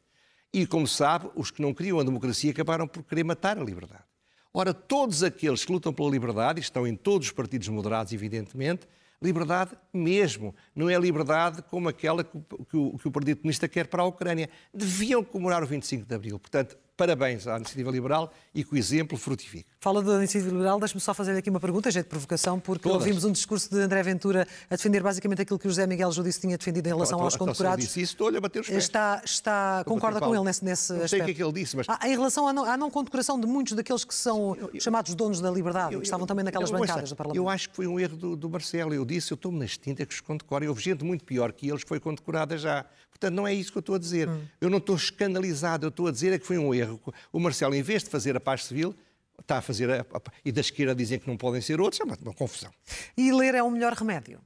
E, 0.55 0.65
como 0.65 0.87
sabe, 0.87 1.29
os 1.35 1.51
que 1.51 1.61
não 1.61 1.73
queriam 1.73 1.99
a 1.99 2.03
democracia 2.05 2.49
acabaram 2.49 2.87
por 2.87 3.03
querer 3.03 3.25
matar 3.25 3.57
a 3.57 3.61
liberdade. 3.61 4.05
Ora, 4.53 4.73
todos 4.73 5.21
aqueles 5.21 5.65
que 5.65 5.71
lutam 5.73 5.91
pela 5.91 6.09
liberdade, 6.09 6.61
e 6.61 6.63
estão 6.63 6.87
em 6.87 6.95
todos 6.95 7.27
os 7.27 7.33
partidos 7.33 7.67
moderados, 7.67 8.13
evidentemente, 8.13 8.87
liberdade 9.21 9.71
mesmo, 9.93 10.55
não 10.73 10.89
é 10.89 10.97
liberdade 10.97 11.61
como 11.63 11.89
aquela 11.89 12.23
que, 12.23 12.39
que, 12.69 12.77
o, 12.77 12.97
que 12.97 13.05
o 13.05 13.11
Partido 13.11 13.35
Comunista 13.35 13.67
quer 13.67 13.87
para 13.87 14.01
a 14.01 14.05
Ucrânia. 14.05 14.49
Deviam 14.73 15.21
comemorar 15.25 15.61
o 15.61 15.65
25 15.65 16.05
de 16.05 16.15
Abril. 16.15 16.39
Portanto, 16.39 16.77
parabéns 16.95 17.47
à 17.47 17.58
Iniciativa 17.58 17.91
Liberal 17.91 18.31
e 18.53 18.63
que 18.63 18.73
o 18.73 18.77
exemplo 18.77 19.17
frutifique. 19.17 19.65
Fala 19.79 20.01
da 20.01 20.15
Iniciativa 20.15 20.51
Liberal, 20.51 20.79
deixe-me 20.79 21.01
só 21.01 21.13
fazer 21.13 21.38
aqui 21.38 21.49
uma 21.49 21.60
pergunta, 21.60 21.91
já 21.91 22.01
de 22.01 22.08
provocação, 22.08 22.60
porque 22.60 22.84
Todas. 22.84 22.99
ouvimos 22.99 23.23
um 23.23 23.31
discurso 23.31 23.69
de 23.69 23.79
André 23.79 24.01
Ventura 24.03 24.47
a 24.69 24.75
defender 24.75 25.03
basicamente 25.03 25.41
aquilo 25.41 25.60
que 25.60 25.67
o 25.67 25.69
José 25.69 25.86
Miguel 25.86 26.12
Judice 26.12 26.39
tinha 26.39 26.58
defendido 26.58 26.88
em 26.88 26.89
relação 26.89 27.17
então, 27.17 27.25
aos 27.25 27.36
condecorados. 27.36 27.86
Disse 27.86 28.01
isso, 28.01 28.13
estou-lhe 28.13 28.38
a 28.38 28.41
bater 28.41 28.62
os 28.62 28.67
pés. 28.67 28.84
Está, 28.84 29.21
está, 29.23 29.84
concorda 29.86 30.19
com 30.19 30.34
ele 30.34 30.43
nesse, 30.43 30.63
nesse 30.63 30.93
não 30.93 31.08
sei 31.08 31.21
o 31.21 31.25
que 31.25 31.31
é 31.31 31.34
que 31.34 31.43
ele 31.43 31.53
disse, 31.53 31.75
mas... 31.75 31.88
Ah, 31.89 31.99
em 32.08 32.12
relação 32.12 32.47
à 32.47 32.53
não, 32.53 32.63
à 32.63 32.77
não 32.77 32.89
condecoração 32.89 33.39
de 33.39 33.45
muitos 33.45 33.73
daqueles 33.73 34.03
que 34.03 34.15
são 34.15 34.55
eu, 34.55 34.69
eu, 34.73 34.79
chamados 34.79 35.13
donos 35.13 35.41
da 35.41 35.51
liberdade, 35.51 35.93
eu, 35.93 35.99
que 35.99 36.08
estavam 36.08 36.25
também 36.25 36.45
naquelas 36.45 36.71
bancadas 36.71 37.10
do 37.10 37.15
Parlamento. 37.15 37.41
Eu 37.43 37.49
acho 37.49 37.69
que 37.69 37.75
foi 37.75 37.88
um 37.88 37.99
erro 37.99 38.15
do, 38.15 38.36
do 38.36 38.49
Marcelo. 38.49 38.93
Eu 38.93 39.05
disse, 39.05 39.31
eu 39.31 39.36
estou-me 39.36 39.60
nas 39.60 39.77
tintas 39.77 40.08
que 40.08 40.13
os 40.13 40.21
condecorem. 40.21 40.69
Houve 40.69 40.81
gente 40.81 41.03
muito 41.03 41.23
pior 41.23 41.51
que 41.51 41.69
eles 41.69 41.84
que 41.84 41.89
foi 41.89 41.99
condecorada 41.99 42.58
já. 42.58 42.86
Portanto, 43.10 43.34
não 43.34 43.47
é 43.47 43.53
isso 43.53 43.71
que 43.71 43.77
eu 43.77 43.81
estou 43.81 43.95
a 43.95 43.99
dizer. 43.99 44.27
Hum. 44.27 44.41
Eu 44.60 44.69
não 44.69 44.77
estou 44.77 44.95
escandalizado, 44.95 45.86
eu 45.86 45.89
estou 45.89 46.08
a 46.08 46.12
dizer 46.12 46.34
é 46.34 46.39
que 46.39 46.45
foi 46.45 46.58
um 46.58 46.73
erro. 46.73 46.85
O 47.32 47.39
Marcelo, 47.39 47.76
em 47.76 47.82
vez 47.82 48.04
de 48.04 48.10
fazer 48.10 48.36
a 48.36 48.39
paz 48.39 48.65
civil, 48.65 48.95
está 49.39 49.58
a 49.58 49.62
fazer. 49.62 49.89
A, 49.89 50.02
a, 50.02 50.21
e 50.43 50.52
da 50.52 50.62
esquerda 50.62 50.95
dizem 50.95 51.19
que 51.19 51.28
não 51.28 51.38
podem 51.38 51.62
ser 51.62 51.80
outros, 51.80 52.00
é 52.00 52.04
uma, 52.04 52.17
uma 52.21 52.34
confusão. 52.34 52.71
E 53.17 53.32
ler 53.32 53.56
é 53.56 53.63
o 53.63 53.69
melhor 53.69 53.93
remédio? 53.93 54.39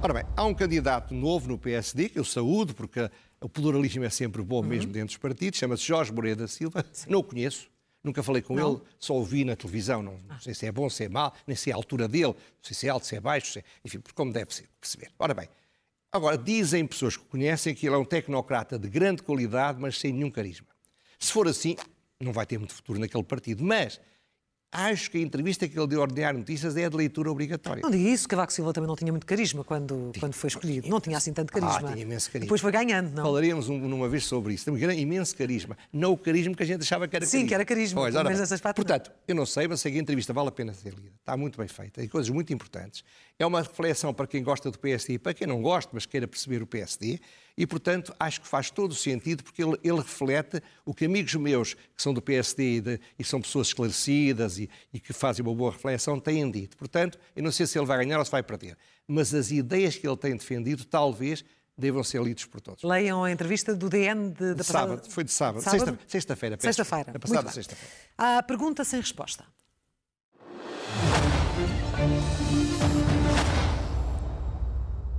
Ora 0.00 0.14
bem, 0.14 0.24
há 0.36 0.44
um 0.44 0.54
candidato 0.54 1.12
novo 1.12 1.48
no 1.48 1.58
PSD, 1.58 2.08
que 2.08 2.18
eu 2.18 2.24
saúdo, 2.24 2.72
porque 2.72 3.10
o 3.40 3.48
pluralismo 3.48 4.04
é 4.04 4.10
sempre 4.10 4.42
bom, 4.42 4.60
uhum. 4.60 4.68
mesmo 4.68 4.92
dentro 4.92 5.08
dos 5.08 5.16
partidos, 5.16 5.58
chama-se 5.58 5.82
Jorge 5.82 6.12
Moreira 6.12 6.36
da 6.36 6.48
Silva. 6.48 6.84
Sim. 6.92 7.10
Não 7.10 7.18
o 7.18 7.24
conheço, 7.24 7.68
Nunca 8.02 8.22
falei 8.22 8.40
com 8.40 8.54
não. 8.54 8.74
ele, 8.74 8.82
só 8.98 9.14
ouvi 9.14 9.44
na 9.44 9.56
televisão. 9.56 10.02
Não, 10.02 10.16
não, 10.26 10.40
sei 10.40 10.54
se 10.54 10.66
é 10.66 10.72
bom, 10.72 10.88
se 10.88 11.04
é 11.04 11.08
mau, 11.08 11.34
nem 11.46 11.56
sei 11.56 11.72
a 11.72 11.76
altura 11.76 12.06
dele, 12.06 12.26
não 12.26 12.62
sei 12.62 12.74
se 12.74 12.86
é 12.86 12.90
alto, 12.90 13.06
se 13.06 13.16
é 13.16 13.20
baixo, 13.20 13.52
se 13.52 13.58
é, 13.58 13.64
enfim, 13.84 14.00
como 14.14 14.32
deve 14.32 14.54
ser, 14.54 14.68
perceber. 14.80 15.10
Ora 15.18 15.34
bem, 15.34 15.48
agora 16.12 16.36
dizem 16.36 16.86
pessoas 16.86 17.16
que 17.16 17.24
conhecem 17.24 17.74
que 17.74 17.86
ele 17.86 17.94
é 17.94 17.98
um 17.98 18.04
tecnocrata 18.04 18.78
de 18.78 18.88
grande 18.88 19.22
qualidade, 19.22 19.80
mas 19.80 19.98
sem 19.98 20.12
nenhum 20.12 20.30
carisma. 20.30 20.68
Se 21.18 21.32
for 21.32 21.48
assim, 21.48 21.76
não 22.20 22.32
vai 22.32 22.46
ter 22.46 22.58
muito 22.58 22.74
futuro 22.74 22.98
naquele 22.98 23.24
partido. 23.24 23.64
Mas 23.64 24.00
Acho 24.70 25.10
que 25.10 25.16
a 25.16 25.20
entrevista 25.22 25.66
que 25.66 25.78
ele 25.78 25.86
deu 25.86 26.00
ao 26.00 26.02
Ordinário 26.06 26.38
Notícias 26.38 26.76
é 26.76 26.90
de 26.90 26.94
leitura 26.94 27.30
obrigatória. 27.30 27.80
Não 27.80 27.90
diga 27.90 28.10
isso, 28.10 28.28
Cavaco 28.28 28.52
Silva 28.52 28.70
também 28.74 28.86
não 28.86 28.96
tinha 28.96 29.10
muito 29.10 29.24
carisma 29.24 29.64
quando, 29.64 30.12
quando 30.20 30.34
foi 30.34 30.48
escolhido. 30.48 30.86
Não 30.88 31.00
tinha 31.00 31.16
assim 31.16 31.32
tanto 31.32 31.50
carisma. 31.50 31.88
Ah, 31.88 31.92
tinha 31.92 32.02
imenso 32.02 32.30
carisma. 32.30 32.46
Depois 32.46 32.60
foi 32.60 32.70
ganhando, 32.70 33.14
não? 33.14 33.22
Falaríamos 33.22 33.70
um, 33.70 33.78
numa 33.78 34.10
vez 34.10 34.26
sobre 34.26 34.52
isso. 34.52 34.70
Tem 34.70 35.00
imenso 35.00 35.34
carisma. 35.34 35.76
Não 35.90 36.12
o 36.12 36.18
carisma 36.18 36.54
que 36.54 36.62
a 36.62 36.66
gente 36.66 36.82
achava 36.82 37.08
que 37.08 37.16
era 37.16 37.24
Sim, 37.24 37.30
carisma. 37.30 37.48
que 37.48 37.54
era 37.54 37.64
carisma. 37.64 38.00
Pois, 38.02 38.14
ora, 38.14 38.72
portanto, 38.74 39.10
eu 39.26 39.34
não 39.34 39.46
sei, 39.46 39.66
mas 39.66 39.80
sei 39.80 39.92
que 39.92 39.98
a 39.98 40.00
entrevista 40.02 40.34
vale 40.34 40.48
a 40.48 40.52
pena 40.52 40.74
ser 40.74 40.92
lida. 40.92 41.14
Está 41.18 41.34
muito 41.34 41.56
bem 41.56 41.68
feita. 41.68 42.00
Tem 42.00 42.08
coisas 42.08 42.28
muito 42.28 42.52
importantes. 42.52 43.02
É 43.38 43.46
uma 43.46 43.62
reflexão 43.62 44.12
para 44.12 44.26
quem 44.26 44.42
gosta 44.42 44.70
do 44.70 44.78
PSD 44.78 45.14
e 45.14 45.18
para 45.18 45.32
quem 45.32 45.46
não 45.46 45.62
gosta, 45.62 45.90
mas 45.94 46.04
queira 46.04 46.28
perceber 46.28 46.62
o 46.62 46.66
PSD. 46.66 47.18
E, 47.58 47.66
portanto, 47.66 48.14
acho 48.20 48.40
que 48.40 48.46
faz 48.46 48.70
todo 48.70 48.92
o 48.92 48.94
sentido, 48.94 49.42
porque 49.42 49.60
ele, 49.60 49.76
ele 49.82 49.96
reflete 49.96 50.62
o 50.86 50.94
que 50.94 51.06
amigos 51.06 51.34
meus, 51.34 51.74
que 51.74 52.00
são 52.00 52.14
do 52.14 52.22
PSD 52.22 52.76
e, 52.76 52.80
de, 52.80 53.00
e 53.18 53.24
são 53.24 53.40
pessoas 53.40 53.66
esclarecidas 53.66 54.60
e, 54.60 54.70
e, 54.94 55.00
que 55.00 55.12
fazem 55.12 55.44
uma 55.44 55.52
boa 55.52 55.72
reflexão, 55.72 56.20
têm 56.20 56.48
dito. 56.48 56.76
Portanto, 56.76 57.18
eu 57.34 57.42
não 57.42 57.50
sei 57.50 57.66
se 57.66 57.76
ele 57.76 57.84
vai 57.84 57.98
ganhar 57.98 58.16
ou 58.20 58.24
se 58.24 58.30
vai 58.30 58.44
perder. 58.44 58.78
Mas 59.08 59.34
as 59.34 59.50
ideias 59.50 59.96
que 59.96 60.06
ele 60.06 60.16
tem 60.16 60.36
defendido, 60.36 60.84
talvez, 60.84 61.44
devam 61.76 62.04
ser 62.04 62.22
lidos 62.22 62.44
por 62.44 62.60
todos. 62.60 62.84
Leiam 62.84 63.24
a 63.24 63.32
entrevista 63.32 63.74
do 63.74 63.88
DN 63.88 64.30
de, 64.30 64.54
de 64.54 64.62
sábado. 64.62 65.10
Foi 65.10 65.24
de 65.24 65.32
sábado. 65.32 65.60
sábado? 65.60 65.98
Sexta-feira. 66.06 66.56
Sexta-feira. 66.60 67.10
A 67.12 67.18
passada 67.18 67.50
sexta-feira. 67.50 67.94
A 68.16 68.42
pergunta 68.44 68.84
sem 68.84 69.00
resposta. 69.00 69.44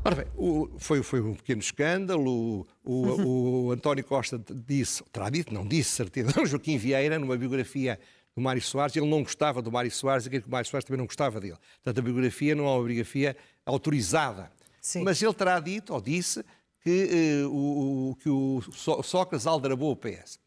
Ora 0.10 0.24
bem, 0.24 0.26
o, 0.36 0.68
foi, 0.80 1.04
foi 1.04 1.22
um 1.22 1.36
pequeno 1.36 1.62
escândalo. 1.62 2.66
O, 2.84 2.92
o, 2.92 3.66
o, 3.68 3.72
António 3.72 4.04
Costa 4.04 4.42
disse, 4.66 5.04
terá 5.12 5.30
dito, 5.30 5.54
não 5.54 5.68
disse, 5.68 5.92
certeza, 5.92 6.32
Joaquim 6.48 6.80
Vieira, 6.80 7.20
numa 7.20 7.38
biografia 7.38 8.00
do 8.36 8.42
Mário 8.42 8.60
Soares, 8.60 8.96
ele 8.96 9.06
não 9.06 9.22
gostava 9.22 9.62
do 9.62 9.72
Mário 9.72 9.92
Soares 9.92 10.26
e 10.26 10.32
que 10.32 10.40
o 10.40 10.50
Mário 10.50 10.68
Soares 10.68 10.84
também 10.84 10.98
não 10.98 11.06
gostava 11.06 11.40
dele. 11.40 11.58
Portanto, 11.84 12.00
a 12.00 12.02
biografia 12.02 12.56
não 12.56 12.66
é 12.66 12.70
uma 12.70 12.84
biografia 12.84 13.38
autorizada. 13.64 14.52
Sim. 14.82 15.04
Mas 15.04 15.22
ele 15.22 15.34
terá 15.36 15.60
dito, 15.60 15.94
ou 15.94 16.02
disse, 16.02 16.44
que, 16.82 17.44
uh, 17.46 18.10
o, 18.10 18.16
que 18.16 18.30
o 18.30 18.62
Sócrates 19.04 19.46
aldrabou 19.46 19.92
o 19.92 19.96
PS. 19.96 20.40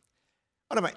Ora 0.68 0.80
bem, 0.80 0.94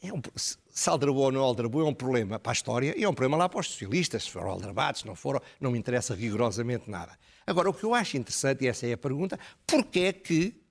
é 0.00 0.12
um, 0.12 0.20
se 0.36 0.88
aldrabou 0.88 1.24
ou 1.24 1.32
não 1.32 1.40
aldrabou 1.40 1.82
é 1.82 1.84
um 1.84 1.94
problema 1.94 2.38
para 2.38 2.52
a 2.52 2.54
história 2.54 2.94
e 2.96 3.02
é 3.02 3.08
um 3.08 3.14
problema 3.14 3.36
lá 3.36 3.48
para 3.48 3.60
os 3.60 3.68
socialistas, 3.68 4.24
se 4.24 4.30
foram 4.30 4.50
aldrabados, 4.50 5.00
se 5.00 5.06
não 5.06 5.14
foram, 5.14 5.40
não 5.60 5.72
me 5.72 5.78
interessa 5.78 6.14
rigorosamente 6.14 6.88
nada. 6.88 7.18
Agora, 7.46 7.68
o 7.68 7.74
que 7.74 7.84
eu 7.84 7.94
acho 7.94 8.16
interessante, 8.16 8.64
e 8.64 8.68
essa 8.68 8.86
é 8.86 8.92
a 8.92 8.98
pergunta, 8.98 9.38
porquê 9.66 10.00
é 10.00 10.12
que 10.12 10.62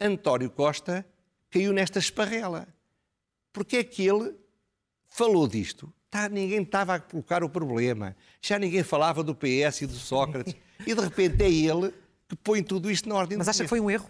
António 0.00 0.50
Costa 0.50 1.06
caiu 1.50 1.72
nesta 1.72 1.98
esparrela? 1.98 2.68
Porquê 3.52 3.78
é 3.78 3.84
que 3.84 4.06
ele 4.06 4.34
falou 5.08 5.48
disto? 5.48 5.92
Tá, 6.10 6.28
ninguém 6.28 6.62
estava 6.62 6.96
a 6.96 7.00
colocar 7.00 7.42
o 7.42 7.48
problema, 7.48 8.14
já 8.40 8.58
ninguém 8.58 8.82
falava 8.82 9.24
do 9.24 9.34
PS 9.34 9.82
e 9.82 9.86
do 9.86 9.94
Sócrates, 9.94 10.54
e 10.86 10.94
de 10.94 11.00
repente 11.00 11.42
é 11.42 11.50
ele 11.50 11.94
que 12.28 12.36
põe 12.36 12.62
tudo 12.62 12.90
isto 12.90 13.08
na 13.08 13.14
ordem 13.14 13.38
Mas 13.38 13.48
acha 13.48 13.62
que 13.62 13.68
foi 13.68 13.80
um 13.80 13.90
erro? 13.90 14.08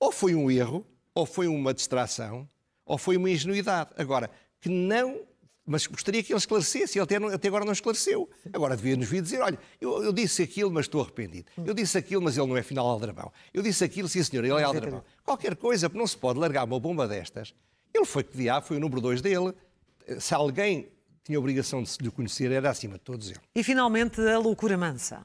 Ou 0.00 0.10
foi 0.10 0.34
um 0.34 0.50
erro, 0.50 0.86
ou 1.14 1.26
foi 1.26 1.46
uma 1.46 1.74
distração, 1.74 2.48
ou 2.84 2.98
foi 2.98 3.16
uma 3.16 3.30
ingenuidade. 3.30 3.90
Agora, 3.96 4.30
que 4.60 4.68
não 4.68 5.20
mas 5.64 5.86
gostaria 5.86 6.22
que 6.22 6.32
ele 6.32 6.38
esclarecesse, 6.38 6.98
ele 6.98 7.04
até, 7.04 7.18
não, 7.20 7.28
até 7.28 7.46
agora 7.46 7.64
não 7.64 7.72
esclareceu. 7.72 8.28
Agora 8.52 8.76
devia 8.76 8.96
nos 8.96 9.08
vir 9.08 9.22
dizer, 9.22 9.40
olha, 9.40 9.58
eu, 9.80 10.02
eu, 10.02 10.12
disse 10.12 10.42
aquilo, 10.42 10.70
mas 10.72 10.86
estou 10.86 11.00
arrependido. 11.00 11.46
Eu 11.64 11.72
disse 11.72 11.96
aquilo, 11.96 12.20
mas 12.20 12.36
ele 12.36 12.48
não 12.48 12.56
é 12.56 12.62
final 12.62 12.86
aldrabão. 12.86 13.32
Eu 13.54 13.62
disse 13.62 13.84
aquilo, 13.84 14.08
sim 14.08 14.22
senhor, 14.24 14.44
ele 14.44 14.54
é 14.54 14.64
aldrabão. 14.64 15.04
Qualquer 15.24 15.54
coisa, 15.54 15.88
porque 15.88 16.00
não 16.00 16.06
se 16.06 16.16
pode 16.16 16.38
largar 16.38 16.64
uma 16.64 16.80
bomba 16.80 17.06
destas. 17.06 17.54
Ele 17.94 18.04
foi 18.04 18.24
que 18.24 18.36
diabo, 18.36 18.66
foi 18.66 18.76
o 18.76 18.80
número 18.80 19.00
dois 19.00 19.20
dele. 19.20 19.54
Se 20.18 20.34
alguém 20.34 20.88
tinha 21.22 21.38
a 21.38 21.40
obrigação 21.40 21.82
de 21.82 21.88
se 21.88 22.02
lhe 22.02 22.10
conhecer, 22.10 22.50
era 22.50 22.68
acima 22.68 22.94
de 22.94 23.00
todos 23.00 23.28
eles. 23.28 23.40
E 23.54 23.62
finalmente 23.62 24.20
a 24.20 24.38
loucura 24.38 24.76
mansa. 24.76 25.24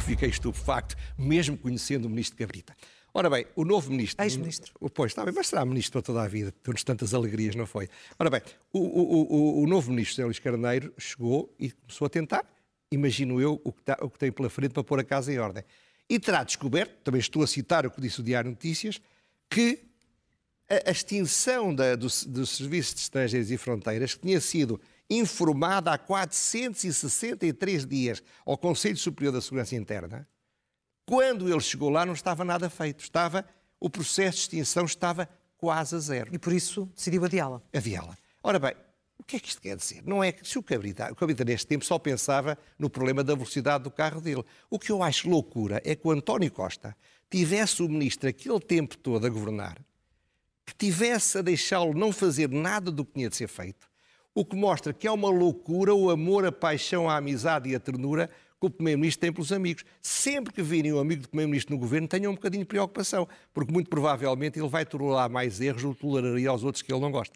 Fiquei 0.00 0.28
estupefacto, 0.28 0.96
mesmo 1.16 1.56
conhecendo 1.56 2.06
o 2.06 2.10
ministro 2.10 2.38
Cabrita. 2.38 2.74
Ora 3.12 3.28
bem, 3.28 3.46
o 3.56 3.64
novo 3.64 3.90
ministro. 3.90 4.24
Ex-ministro. 4.24 4.72
Pois, 4.94 5.10
está 5.10 5.24
bem, 5.24 5.34
mas 5.34 5.48
será 5.48 5.64
ministro 5.64 5.94
para 5.94 6.02
toda 6.02 6.22
a 6.22 6.28
vida. 6.28 6.52
Temos 6.62 6.84
tantas 6.84 7.12
alegrias, 7.12 7.56
não 7.56 7.66
foi? 7.66 7.88
Ora 8.18 8.30
bem, 8.30 8.40
o, 8.72 8.78
o, 8.78 9.60
o, 9.60 9.62
o 9.62 9.66
novo 9.66 9.90
ministro, 9.90 10.14
José 10.14 10.24
Luís 10.24 10.38
Carneiro, 10.38 10.94
chegou 10.96 11.52
e 11.58 11.70
começou 11.72 12.06
a 12.06 12.08
tentar, 12.08 12.44
imagino 12.90 13.40
eu, 13.40 13.60
o 13.64 13.72
que, 13.72 13.80
está, 13.80 13.98
o 14.00 14.08
que 14.08 14.18
tem 14.18 14.30
pela 14.30 14.48
frente 14.48 14.72
para 14.72 14.84
pôr 14.84 15.00
a 15.00 15.04
casa 15.04 15.32
em 15.32 15.38
ordem. 15.38 15.64
E 16.08 16.18
terá 16.20 16.44
descoberto, 16.44 16.92
também 17.02 17.20
estou 17.20 17.42
a 17.42 17.46
citar 17.46 17.84
o 17.84 17.90
que 17.90 18.00
disse 18.00 18.20
o 18.20 18.22
Diário 18.22 18.50
Notícias, 18.50 19.00
que 19.48 19.80
a, 20.68 20.90
extinção 20.90 21.74
da, 21.74 21.96
do, 21.96 22.06
dos 22.06 22.50
serviços 22.50 22.94
de 22.94 23.00
estrangeiros 23.00 23.50
e 23.50 23.56
fronteiras, 23.56 24.14
que 24.14 24.20
tinha 24.20 24.40
sido 24.40 24.80
informada 25.10 25.92
há 25.92 25.98
463 25.98 27.84
dias 27.84 28.22
ao 28.46 28.56
Conselho 28.56 28.96
Superior 28.96 29.32
da 29.32 29.40
Segurança 29.40 29.74
Interna, 29.74 30.28
quando 31.04 31.50
ele 31.50 31.60
chegou 31.60 31.90
lá 31.90 32.06
não 32.06 32.14
estava 32.14 32.44
nada 32.44 32.70
feito. 32.70 33.02
Estava, 33.02 33.44
o 33.80 33.90
processo 33.90 34.36
de 34.36 34.42
extinção 34.42 34.84
estava 34.84 35.28
quase 35.58 35.96
a 35.96 35.98
zero. 35.98 36.32
E 36.32 36.38
por 36.38 36.52
isso 36.52 36.88
decidiu 36.94 37.24
adiá-la. 37.24 37.60
Adiá-la. 37.74 38.16
Ora 38.42 38.60
bem, 38.60 38.74
o 39.18 39.24
que 39.24 39.36
é 39.36 39.40
que 39.40 39.48
isto 39.48 39.60
quer 39.60 39.76
dizer? 39.76 40.02
Não 40.06 40.22
é 40.22 40.30
que 40.30 40.46
se 40.48 40.56
o 40.56 40.62
Cabrita, 40.62 41.10
o 41.10 41.16
Cabrita 41.16 41.44
neste 41.44 41.66
tempo 41.66 41.84
só 41.84 41.98
pensava 41.98 42.56
no 42.78 42.88
problema 42.88 43.24
da 43.24 43.34
velocidade 43.34 43.82
do 43.82 43.90
carro 43.90 44.20
dele. 44.20 44.44
O 44.70 44.78
que 44.78 44.92
eu 44.92 45.02
acho 45.02 45.28
loucura 45.28 45.82
é 45.84 45.96
que 45.96 46.06
o 46.06 46.12
António 46.12 46.50
Costa 46.52 46.96
tivesse 47.28 47.82
o 47.82 47.88
ministro 47.88 48.28
aquele 48.28 48.60
tempo 48.60 48.96
todo 48.96 49.26
a 49.26 49.28
governar, 49.28 49.78
que 50.64 50.74
tivesse 50.74 51.38
a 51.38 51.42
deixá-lo 51.42 51.92
não 51.92 52.12
fazer 52.12 52.48
nada 52.48 52.90
do 52.90 53.04
que 53.04 53.14
tinha 53.14 53.28
de 53.28 53.34
ser 53.34 53.48
feito, 53.48 53.89
o 54.34 54.44
que 54.44 54.56
mostra 54.56 54.92
que 54.92 55.06
é 55.06 55.10
uma 55.10 55.30
loucura 55.30 55.94
o 55.94 56.10
amor, 56.10 56.44
a 56.44 56.52
paixão, 56.52 57.08
a 57.08 57.16
amizade 57.16 57.68
e 57.68 57.74
a 57.74 57.80
ternura 57.80 58.30
que 58.60 58.66
o 58.66 58.70
Primeiro-Ministro 58.70 59.20
tem 59.22 59.32
pelos 59.32 59.52
amigos. 59.52 59.84
Sempre 60.02 60.52
que 60.52 60.62
virem 60.62 60.92
um 60.92 60.98
amigo 60.98 61.22
do 61.22 61.28
Primeiro-Ministro 61.28 61.74
no 61.74 61.80
governo, 61.80 62.06
tenham 62.06 62.30
um 62.30 62.34
bocadinho 62.34 62.62
de 62.62 62.68
preocupação, 62.68 63.26
porque 63.54 63.72
muito 63.72 63.88
provavelmente 63.88 64.58
ele 64.58 64.68
vai 64.68 64.84
tolerar 64.84 65.30
mais 65.30 65.60
erros 65.60 65.82
ou 65.82 65.94
toleraria 65.94 66.50
aos 66.50 66.62
outros 66.62 66.82
que 66.82 66.92
ele 66.92 67.00
não 67.00 67.10
gosta. 67.10 67.34